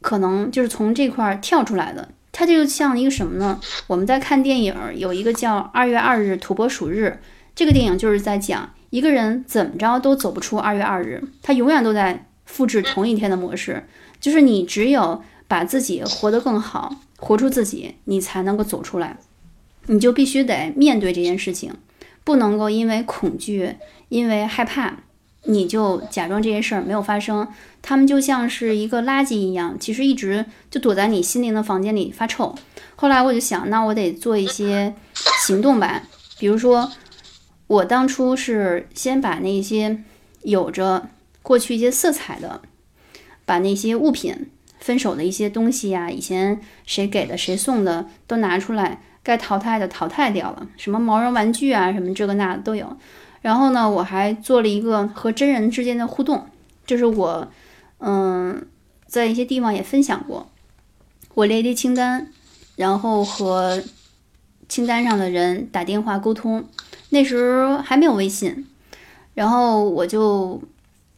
[0.00, 2.08] 可能就是从这块跳出来的？
[2.32, 3.60] 它就像一个什么呢？
[3.86, 7.18] 我们在看电影，有一个叫《二月二日土拨鼠日》，
[7.54, 12.24] 这个电影就是在讲一个人怎么着都走不出二月二日，他永远都在。
[12.46, 13.84] 复制同一天的模式，
[14.18, 19.18] 就是你只有把自己活得更好，活出自己，你才能够走出来。
[19.88, 21.74] 你就必须得面对这件事情，
[22.24, 23.76] 不能够因为恐惧、
[24.08, 24.98] 因为害怕，
[25.44, 27.46] 你就假装这些事儿没有发生。
[27.82, 32.54] 他们就像是一个垃圾一样，其实一直就躲在你心灵的房间里发臭。
[32.96, 34.94] 后来我就想，那我得做一些
[35.46, 36.02] 行动吧。
[36.38, 36.90] 比如说，
[37.66, 40.02] 我当初是先把那些
[40.42, 41.08] 有着。
[41.46, 42.60] 过去一些色彩的，
[43.44, 50.66] 把那些物品、分手的一些东西呀，以前谁给的、谁送的都拿出来，该淘汰的淘汰掉了。
[50.76, 52.96] 什么毛绒玩具啊，什么这个那的都有。
[53.42, 56.46] 然后呢，我还做了一个和真人之间的互动，
[56.84, 57.46] 就是我，
[57.98, 58.66] 嗯，
[59.06, 60.50] 在一些地方也分享过，
[61.34, 62.26] 我列一清单，
[62.74, 63.84] 然后和
[64.68, 66.64] 清单上的人打电话沟通。
[67.10, 68.66] 那时候还没有微信，
[69.34, 70.60] 然后我就。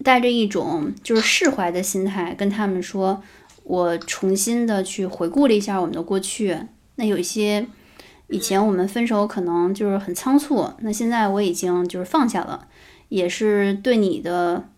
[0.04, 3.22] 带着一种就是释怀的心态跟他们说，
[3.64, 6.56] 我重新的去回顾了一下我们的过去。
[6.96, 7.66] 那有一些
[8.28, 12.68] 以前我们分手可能就是很仓促，那现在我已经就是放下了，
[13.08, 14.68] 也是对你的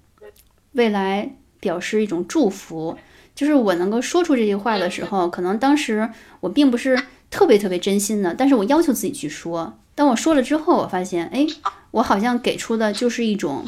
[0.73, 2.97] 未来表示一种祝福。
[3.35, 6.11] 就是我能够说出这句话的时候，可能当时
[6.41, 7.01] 我并不是
[7.31, 9.79] 特别特别真心的，但是我要求自己去说。
[9.95, 11.47] 当我说了之后，我发现，哎，
[11.93, 13.65] 我好像给出的就是一种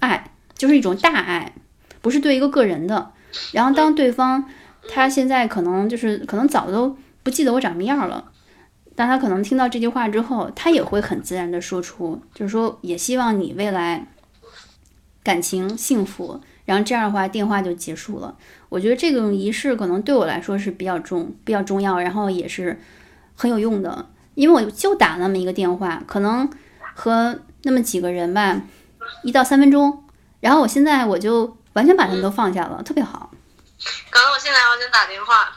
[0.00, 0.31] 爱。
[0.62, 1.52] 就是一种大爱，
[2.00, 3.10] 不是对一个个人的。
[3.50, 4.48] 然后当对方
[4.88, 8.30] 他现在可能就是可能早都不记得我长什么样了，
[8.94, 14.06] 但他可能听到这句话之后，他也会很自然的说出，就是说也希望你未来
[15.24, 16.40] 感情幸福。
[16.64, 18.36] 然后这样的话电话就结束了。
[18.68, 22.78] 我觉得这种仪式可能对我来说是比较重、比较重要，然后也是
[23.34, 24.06] 很有用的，
[24.36, 26.48] 因为我就打那么一个电话，可能
[26.94, 28.62] 和那么几个人吧，
[29.24, 30.01] 一到三分钟。
[30.42, 33.30] 然后我现在我就完全把他们都放下了，特别好。
[34.10, 35.52] 搞得我现在我想打电话。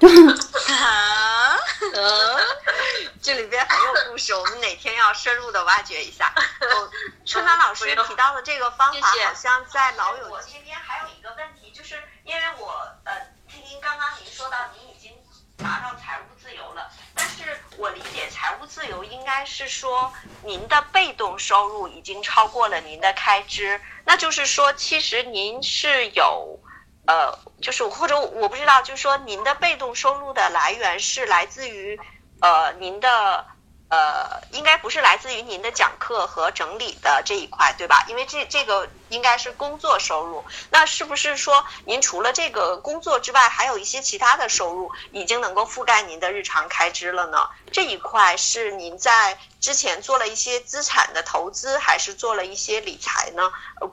[3.20, 6.34] 这里边还有故事，我们哪天要深入的挖掘一下。
[7.26, 13.12] 春楠老师提到的这个方法，好像在老友这边还有一个问题，就是因为我呃，
[13.46, 15.12] 听您刚刚您说到您已经
[15.58, 16.88] 达到财务自由了。
[17.14, 20.12] 但是我理解财务自由应该是说
[20.42, 26.58] 您的被动收入已经超过了您的开支，那就是说其实您是有，
[27.06, 31.98] 呃，就是或者我不知道，就是说您的被动收入的来源是来自于，
[32.40, 33.46] 呃，您的
[33.94, 38.04] 呃，应该不是来自于您的讲课和整理的这一块，对吧？
[38.08, 40.42] 因为这这个应该是工作收入。
[40.70, 47.38] 那是不是说您除了这个工作之外，还有一些其他的收入已经能够覆盖您的日常开支了呢？
[47.70, 53.42] 这一块是您在之前做了一些资产的投资，还是做了一些理财呢？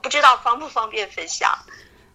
[0.02, 1.56] 不知道方不方便分享？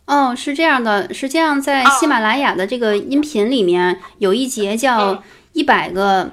[0.06, 5.24] 哦，是这样的，实际上在喜马拉雅的这个音频里面有一节叫
[5.54, 6.32] 一百个。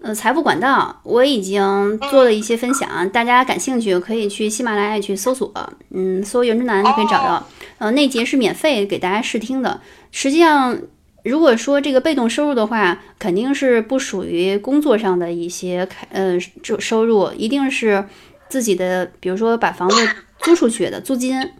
[0.00, 5.52] 呃，财富管道我已经做了一些分享，大家感兴趣可以去喜马拉雅去搜索，
[5.90, 7.44] 嗯，搜袁之南就可以找到。
[7.78, 9.80] 呃，那节是免费给大家试听的。
[10.12, 10.78] 实际上，
[11.24, 18.06] 如果说这个被动收入的话，肯定是不属于工作上的一些开呃收收入，一定是
[18.48, 19.96] 自己的，比如说把房子
[20.42, 21.50] 租出去的租金，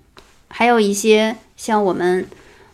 [0.46, 2.24] 还有一些像我们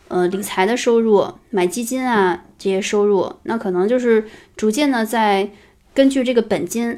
[0.08, 2.42] 呃理财的收入，买基金啊。
[2.64, 4.24] 这些收入，那可能就是
[4.56, 5.50] 逐渐的在
[5.92, 6.96] 根据这个本金，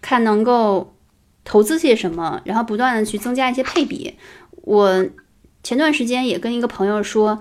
[0.00, 0.94] 看能够
[1.42, 4.14] 投资些什么，然后不断的去增加一些配比。
[4.52, 5.04] 我
[5.64, 7.40] 前段时间也跟一个朋友说，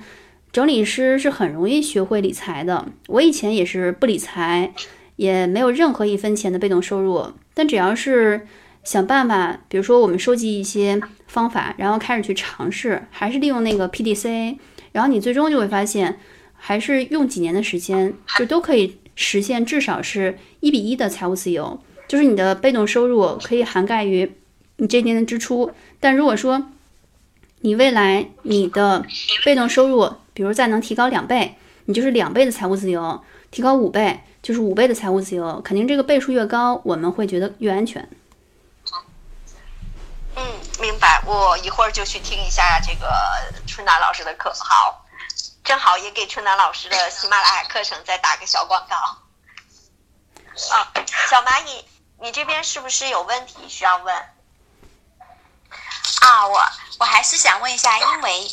[0.52, 2.88] 整理师是很容易学会理财的。
[3.08, 4.74] 我以前也是不理财，
[5.18, 8.48] 也没有任何一分钱的被动收入，但只要是
[8.84, 14.58] 想办法，比如说我们收集一些方法，然后开始去尝试，还是利用那个 P D C，
[14.92, 16.18] 然后你最终就会发现。
[16.64, 24.32] 还是用几年的时间，就都可以实现至少是一比一的财务自由，就是你的被动收入可以涵盖于
[24.78, 25.72] 你这年的支出。
[26.00, 26.68] 但如果说
[27.62, 29.04] 你未来你的
[29.44, 31.56] 被动收入，比如再能提高两倍，
[31.86, 35.60] 你就是两倍的财务自由；提高五倍，就是五倍的财务自由。
[35.62, 38.08] 肯定这个倍数越高，我们会觉得越安全。
[40.36, 40.44] 嗯，
[40.80, 41.22] 明白。
[41.26, 43.12] 我一会儿就去听一下这个
[43.66, 44.54] 春楠老师的课。
[44.54, 45.01] 好。
[45.72, 48.98] 正好也给春楠老师的喜马拉雅课程再打个小广告。
[50.76, 50.92] 啊，
[51.30, 51.86] 小蚂蚁，
[52.20, 54.14] 你这边是不是有问题需要问？
[56.20, 56.62] 啊，我
[57.00, 58.52] 我还是想问一下，因为，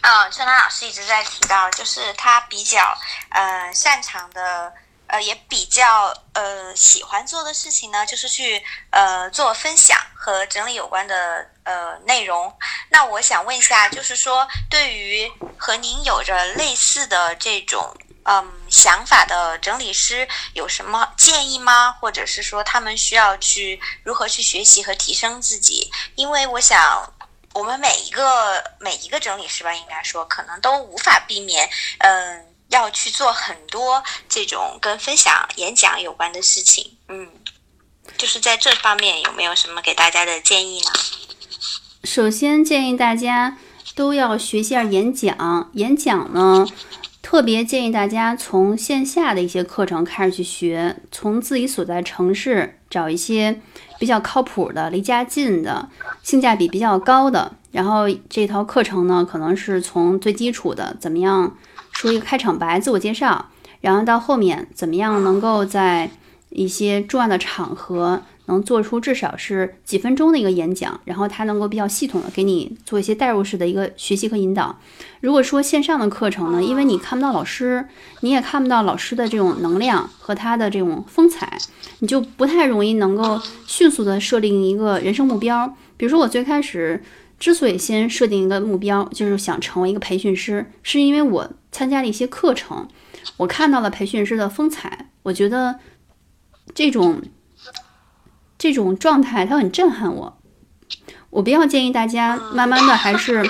[0.00, 2.98] 嗯，春楠老师一直在提到，就是他比较
[3.30, 4.74] 呃擅长的。
[5.08, 12.56] 呃，也比较呃喜欢做的事情呢，就是去呃做分享和整理有关的呃内容。
[12.90, 17.92] 那我想问一下，就是说对于和您有着类似的这种
[18.22, 21.90] 嗯想法的整理师，有什么建议吗？
[22.00, 25.90] 或者是说他们需要去如何去学习和提升自己？
[26.14, 27.12] 因为我想，
[27.52, 31.68] 我们每一个每一个整理师吧，应该说可能都无法避免
[31.98, 32.46] 嗯。
[32.68, 37.30] 要去做很多这种跟分享、演讲有关的事情，嗯，
[38.16, 40.90] 就是在这方面有没有什么给大家的建议呢？
[42.04, 43.56] 首先建议大家
[43.94, 46.66] 都要学习下演讲，演讲呢，
[47.22, 53.60] 特别建议大家从线下的一些课程开始去学，从自己所在城市找一些
[53.98, 55.88] 比较靠谱的、离家近的、
[56.22, 61.56] 性价比比较高的，然后这套课程呢，可能是从最基础的怎么样。
[61.92, 63.50] 说一个开场白，自我介绍，
[63.82, 66.10] 然后到后面怎么样能够在
[66.52, 74.78] 一些重要的场合能做出至少是几分钟的一个演讲，然后他能够比较系统的给你做一些代入式的一个学习和引导。
[75.20, 77.86] 如果说线上的课程呢，因为你看不到老师，
[78.20, 81.58] 你也看不到老师的这种能量和他的这种风采，
[82.00, 85.66] 你就不太容易能够迅速的设定一个人生目标。
[85.96, 87.02] 比如说我最开始
[87.38, 91.50] 之所以先设定一个目标，就是想成为一个培训师，是因为我。
[91.74, 92.86] 参加了一些课程，
[93.38, 95.74] 我看到了培训师的风采，我觉得
[96.74, 97.22] 这种
[98.58, 100.38] 这种状态它很震撼我。
[101.30, 103.42] 我比较建议大家慢慢的还是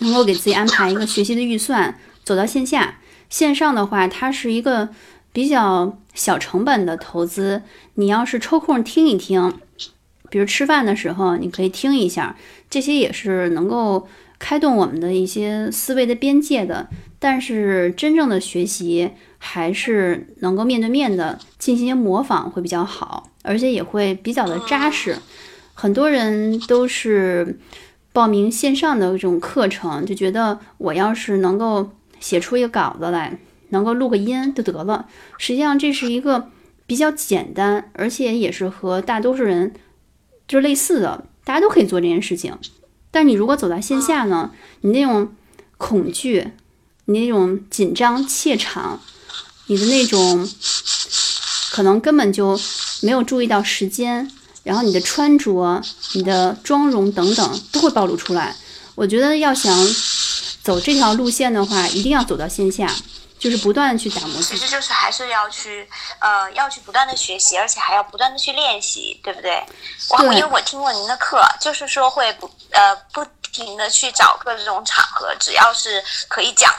[0.00, 2.98] 能够给自己安排一个学习的预算，走到线下。
[3.30, 4.90] 线上的话，它是一个
[5.32, 7.62] 比较小成本的投资。
[7.94, 9.58] 你要是抽空听一听，
[10.28, 12.36] 比如吃饭的时候，你可以听一下，
[12.68, 14.06] 这些也是能够
[14.38, 16.90] 开动我们的一些思维的边界的。
[17.18, 19.12] 但是真正的学习
[19.44, 25.16] 还是能够面对面的进行一些模仿会比较好，而且也会比较的扎实。
[25.74, 27.58] 很多人都是
[28.12, 31.90] 报名线上的这种课程，就觉得我要是能够
[32.20, 33.36] 写出一个稿子来，
[33.70, 35.08] 能够录个音就得了。
[35.38, 36.48] 实际上这是一个
[36.86, 39.74] 比较简单，而且也是和大多数人
[40.46, 42.56] 就类似的，大家都可以做这件事情。
[43.10, 45.34] 但你如果走到线下呢，你那种
[45.76, 46.52] 恐惧。
[47.06, 49.00] 你那种紧张怯场，
[49.66, 50.48] 你的那种
[51.70, 52.58] 可能根本就
[53.00, 54.30] 没有注意到时间，
[54.62, 55.82] 然后你的穿着、
[56.12, 58.54] 你的妆容等等都会暴露出来。
[58.94, 59.74] 我觉得要想
[60.62, 62.94] 走这条路线的话，一定要走到线下，
[63.38, 64.58] 就是不断的去打磨自己。
[64.58, 65.88] 其实就是还是要去
[66.20, 69.64] 呃要去不断的学习，而且还要不断的去练习，对不对？
[70.10, 76.70] 我因为我听过您的课，就是说会不呃不停的去找各种场合，只要是可以讲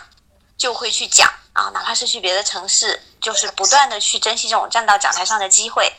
[0.58, 5.91] 就会去讲啊，哪怕是去别的城市，就是不断的去珍惜这种站到讲台上的机会。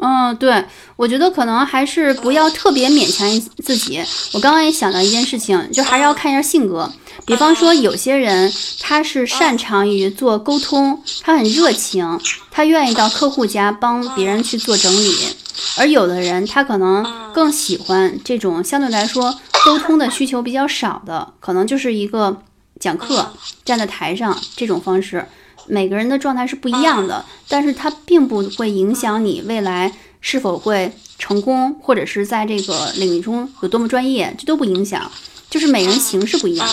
[0.00, 0.64] 嗯，对，
[0.94, 3.28] 我觉得可能还是不要特别勉强
[3.64, 4.00] 自己。
[4.32, 6.88] 我刚刚也想到一件事情，就还是要看一下性格。
[7.26, 12.20] 比方说，有些人他是擅长于做沟通，他很热情，
[12.52, 15.36] 他愿意到客户家帮别人去做整理；
[15.76, 22.40] 而有的人他可能更喜欢这种相对来说沟通的需求比较少的，可能就是一个
[22.80, 23.32] 讲课
[23.64, 25.26] 站在台上这种方式。
[25.66, 35.10] 每个人的状态是不一样的，但是它并不会影响你未来是否会成功，或者是在这个领域中有多么专业，这都不影响。
[35.50, 36.66] 就是每个人形式不一样。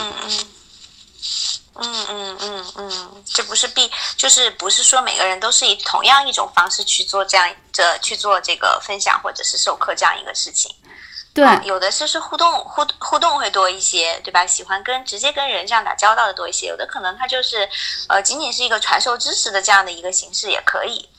[1.78, 10.72] 嗯嗯嗯嗯嗯，这不是必，就是不是说每个人都是以同样一种方式去做这样这去做这个分享或者是授课这样一个事情。
[11.36, 14.48] 对，有的是是互动互互动会多一些，对吧？
[14.48, 16.66] 喜欢跟直接跟人这样打交道的多一些。
[16.66, 17.68] 有的可能他就是，
[18.08, 21.10] 呃，仅仅是一个传授知识的这样的一个形式也可以。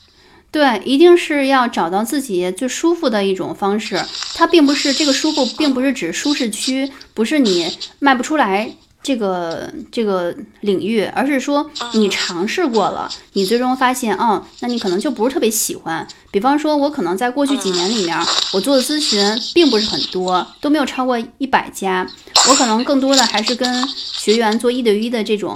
[0.49, 4.03] 对，一定是要找到自己最舒服的一种方式。
[4.33, 8.71] 它并不是这个舒服，并不是指舒适区，不是你迈不出来。
[9.07, 16.05] 这个这个领域，而是说你尝试过了，你最终发现，哦，那你可能就不是特别喜欢。
[16.29, 18.19] 比方说，我可能在过去几年里面，
[18.51, 19.17] 我做的咨询
[19.53, 22.05] 并不是很多，都没有超过一百家。
[22.49, 25.55] 我可能更多的还是跟学员做一对一的这种，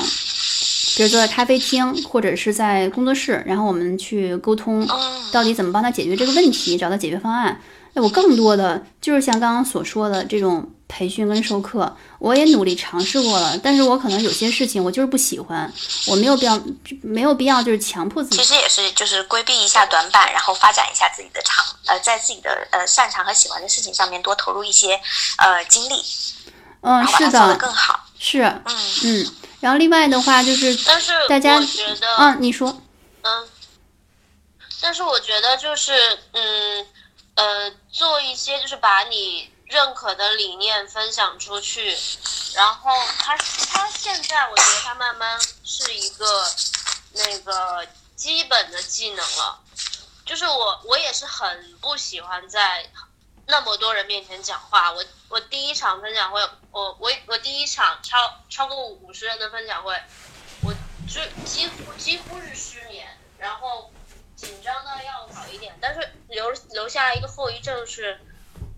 [0.96, 4.88] 比如坐在咖啡厅或者是在工作室，然后我们去沟通，
[5.34, 7.60] 到底怎么帮他解决这个问题，找到解决方案。
[7.94, 10.70] 哎，我更多的就是像刚刚所说的这种。
[10.94, 15.74] 培训跟授课，我也努力尝试过了，但是我可能有些事情我就是不喜欢，
[16.06, 16.62] 我没有必要，
[17.02, 18.36] 没有必要就是强迫自己。
[18.36, 25.00] 其实也是就是规避一下短板，然后发展一下自己的长，呃，在自己的呃擅长和喜欢的事情上面多投入一些
[25.38, 25.96] 呃精力，
[26.82, 27.98] 嗯，是的，更好。
[28.20, 28.76] 是，嗯
[29.06, 29.26] 嗯。
[29.62, 32.68] 然后另外的话就是，但是大家觉得，嗯，你说，
[33.22, 33.48] 嗯，
[34.82, 35.94] 但是我觉得就是
[36.34, 36.86] 嗯
[37.42, 39.52] 呃做一些就是把你。
[39.72, 41.98] 认可的理念分享出去，
[42.56, 46.46] 然后他他现在我觉得他慢慢是一个
[47.14, 47.88] 那个
[48.18, 49.62] 基本的技能了，
[50.26, 52.92] 就是我我也是很不喜欢在
[53.48, 54.92] 那么多人面前讲话。
[54.92, 59.98] 我我第一场分享会，我我我第一场超超过五十人的分享会，
[60.64, 60.74] 我
[61.08, 63.90] 就几乎几乎是失眠，然后
[64.42, 68.20] 紧张到要好一点，但是留留下一个后遗症是。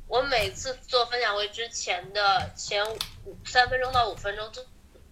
[0.05, 2.85] 我每次做分享会之前的前
[3.25, 4.61] 五三分钟到五分钟都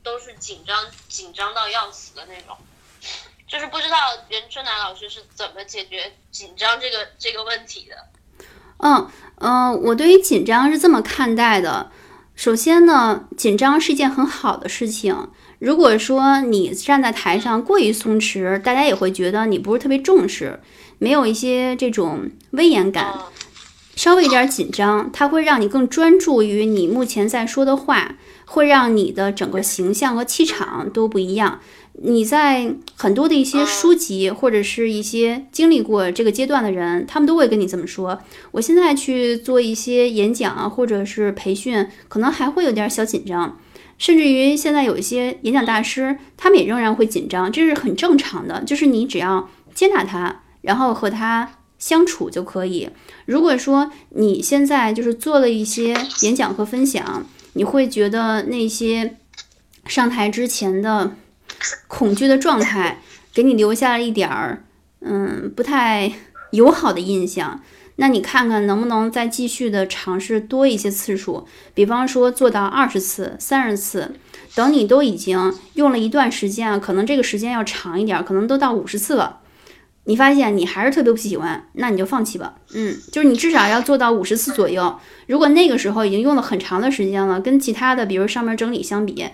[0.03, 2.55] 都是紧张紧张到要死的那种，
[3.47, 3.97] 就是不知道
[4.29, 8.45] 袁春楠老师是怎么解决紧张这个这个问题的。
[8.77, 11.91] 嗯嗯，我对于紧张是这么看待的。
[12.35, 15.31] 首先呢，紧张是一件很好的事情。
[15.61, 20.59] 如果说你站在台上过于松弛，大家也会觉得你不是特别重视，
[20.97, 23.13] 没有一些这种威严感。
[23.95, 31.59] 稍微有点紧张，它会让你更专注于你目前在说的话，会让你的整个形象和气场都不一样。
[32.01, 38.19] 你在很多的一些书籍或者是一些经历过这个阶段的人，他们都会跟你这么说。
[38.49, 43.59] 我现在去做一些演讲啊，或者是培训，可能还会有点小紧张，
[44.01, 48.63] 甚至于现在有一些演讲大师，他们也仍然会紧张，这是很正常的。
[48.63, 51.51] 就是你只要接纳他，然后和他。
[51.81, 52.87] 相处就可以。
[53.25, 59.17] 如果说你现在就是做了一些演讲和分享，你会觉得那些
[59.87, 61.15] 上台之前的
[61.87, 63.01] 恐惧的状态
[63.33, 64.63] 给你留下了一点儿
[64.99, 66.11] 嗯不太
[66.51, 67.59] 友好的印象，
[68.01, 71.45] 那你看看能不能再继续的尝试多一些次数，
[71.75, 74.15] 比方说做到二十次、三十次，
[74.55, 79.41] 等你都已经用了一段时间啊，可能这个时间要长一点，可能都到五十次了。
[80.05, 82.55] 你发现你还是特别不喜欢，那你就放弃吧。
[82.73, 84.97] 嗯，就是你至少要做到五十次左右。
[85.27, 89.27] 如果那个时候已经用了很长的时间了，跟其他的比如上面整理相比，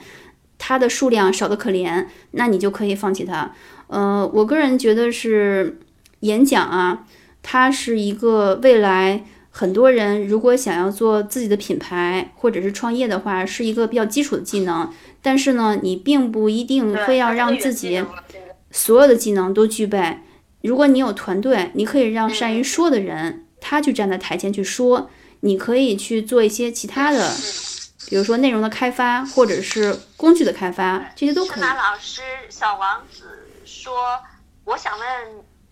[0.57, 3.53] 它的数量少得可怜，那你就可以放弃它。
[3.88, 5.80] 呃，我个人觉得是
[6.19, 7.06] 演讲啊，
[7.49, 14.94] 它是一个未来很多人如果想要做自己的品牌或者是创业的话，是一个比较基础的技能。
[15.22, 18.03] 但是呢，你并不一定非要让自己
[18.69, 20.19] 所有的技能都具备。
[20.61, 25.10] 如果你有团队，你可以让善于说的人，他去站在台前去说。
[25.41, 27.32] 你可以去做一些其他的
[28.10, 31.49] 比如说内容的开发，或者是工具的开发，这些都可以。
[31.53, 33.24] 春兰老师，小王子
[33.64, 33.94] 说
[34.65, 35.07] ：“我想问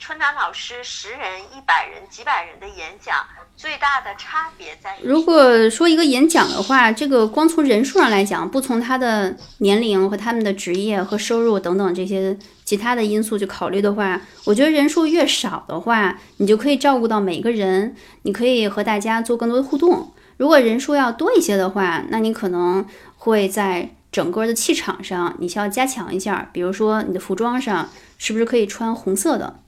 [0.05, 3.25] 春楠老师，十人、一百人、几百人的演讲，
[3.57, 4.99] 最大的差别在于？
[5.03, 22.85] 如果说一个演讲的话，这个光从人数上来讲，不从他的年龄和他们的职业和收入等等这些其他的因素去考虑的话，我觉得人数越少的话，你就可以照顾到每个人，你可以和大家做更多的互动。”如果人数要多一些的话，那你可能
[23.17, 26.47] 会在整个的气场上，你需要加强一下。
[26.53, 29.61] 比如说你的服装上是不是可以穿红色的，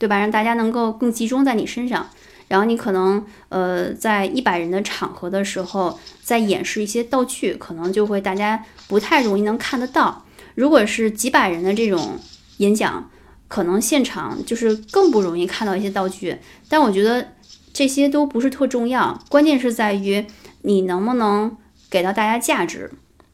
[0.00, 0.18] 对吧？
[0.18, 2.08] 让大家能够更集中在你身上。
[2.48, 10.24] 然后你可能呃在一百人的场合的时候，在演示一些道具，可能就会大家不太容易能看得到。
[10.56, 12.18] 如果是几百人的这种
[12.56, 13.08] 演讲，
[13.46, 16.38] 可能现场就是更不容易看到一些道具。
[16.68, 17.28] 但我觉得。
[17.72, 20.26] 这些都不是特重要，关键是在于
[20.62, 21.56] 你能不能
[21.88, 22.90] 给到大家价值。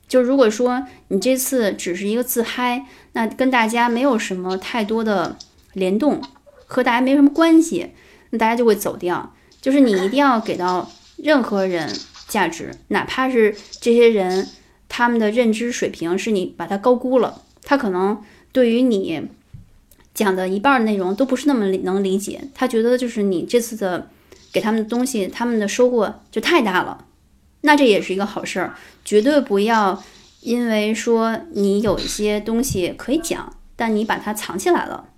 [0.06, 2.84] 就如果说你这次只是一个自嗨，
[3.14, 5.38] 那跟大家没有什么太多的
[5.72, 6.20] 联动，
[6.66, 7.92] 和大家没什么关系，
[8.30, 9.34] 那大家就会走掉。
[9.60, 11.90] 就是你一定要给到任何人
[12.28, 14.46] 价值，哪怕是这些人
[14.88, 18.22] 他们的认知水平是你把他高估了，他可能
[18.52, 19.28] 对于你
[20.12, 24.10] 讲的一半内容都不是那么能理解，他觉得就是你这次的。
[24.52, 27.04] 给他们的东西，他们的收获就太大了，
[27.60, 28.74] 那这也是一个好事儿。
[29.04, 30.02] 绝对不要
[30.40, 35.10] 因为说你有一些东西可以讲，但你把它藏起来了，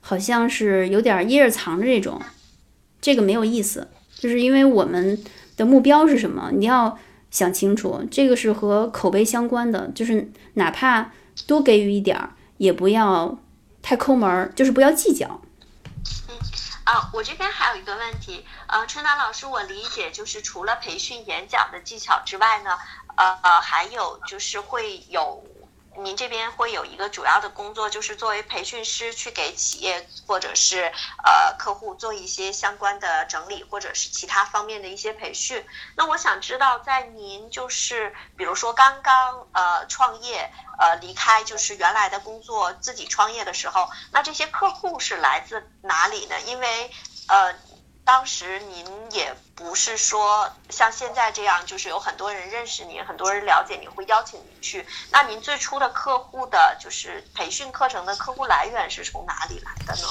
[0.00, 2.20] 好像是有点掖着藏着这种，
[3.00, 3.88] 这个没有意思。
[4.18, 5.22] 就是因为我们
[5.56, 6.98] 的目标是什么，你要
[7.30, 9.88] 想清楚，这个是和口碑相关的。
[9.94, 11.12] 就是哪怕
[11.46, 13.38] 多给予一点儿，也不要
[13.80, 15.40] 太抠门儿，就是不要计较。
[16.84, 22.70] 啊，我这边还有一个问题，呃，春楠老师，我理解就是除了培训演讲的技巧之外呢，
[23.16, 25.44] 呃呃，还有就是会有。
[26.02, 30.90] 您这边会有一个主要的工作，就是作为培训师去给企业或者是
[31.24, 35.64] 呃客户做一些相关的整理，或者是其他方面的一些培训。
[35.96, 46.40] 那我想知道，在您就是比如说刚刚呃创业呃离开就是原来的工作自己创业的时候，那这些客户是来自哪里呢？
[46.42, 46.90] 因为
[47.28, 47.54] 呃。
[48.04, 54.84] 当时您也不是说像现在这样，就是有很多人认识您，很多人了解您，会邀请您去。
[55.12, 60.08] 那您最初的客户的，就是培训课程的客户来源是从哪里来的呢？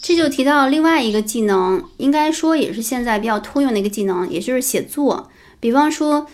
[0.00, 5.30] 这就提到另外一个技能，应该说也是现在比较通用的一个技能，也就是写作。
[5.60, 6.26] 比方说，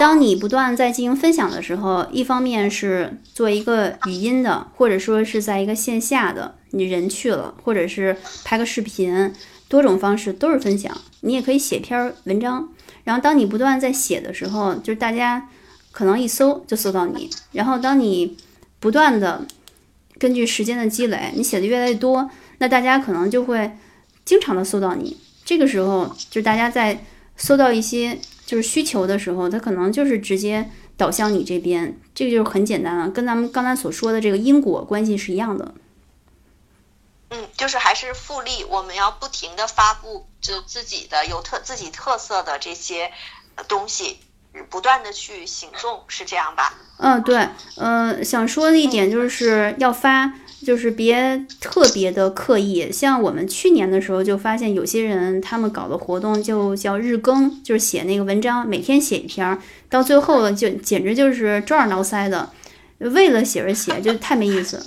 [0.00, 9.32] 当你不断在进行分享的时候，一方面是做一个语音的，或者说是在一个线下的，你人去了，或者是拍个视频。
[9.70, 12.68] 多种方式都是分享，你也可以写篇文章。
[13.04, 15.48] 然后当你不断在写的时候，就是大家
[15.92, 17.30] 可能一搜就搜到你。
[17.52, 18.36] 然后当你
[18.80, 19.46] 不断的
[20.18, 22.28] 根据时间的积累，你写的越来越多，
[22.58, 23.70] 那大家可能就会
[24.24, 25.16] 经常的搜到你。
[25.44, 27.04] 这个时候，就是大家在
[27.36, 31.96] 搜到一些就是需求的时候，他可能就是直接导向你这边。
[32.12, 35.72] 这个就是很简单了，跟咱们刚才所说的这个因果关系是一样的。
[37.30, 43.10] 嗯，就是还是复利，我们要不停的发布就自己的有特自己特色的这些
[43.68, 44.18] 东西，
[44.68, 46.74] 不断的去行动，是这样吧？
[46.98, 50.32] 嗯，对，嗯，想说的一点就是要发，
[50.66, 52.90] 就是别特别的刻意。
[52.90, 59.56] 像我们去年的时候就发现，有些人他们搞的活动就叫日更，就是写那个文章，每天写一篇，
[59.88, 62.50] 到最后就简直就是抓耳挠腮的，
[62.98, 64.84] 为了写而写，就太没意思。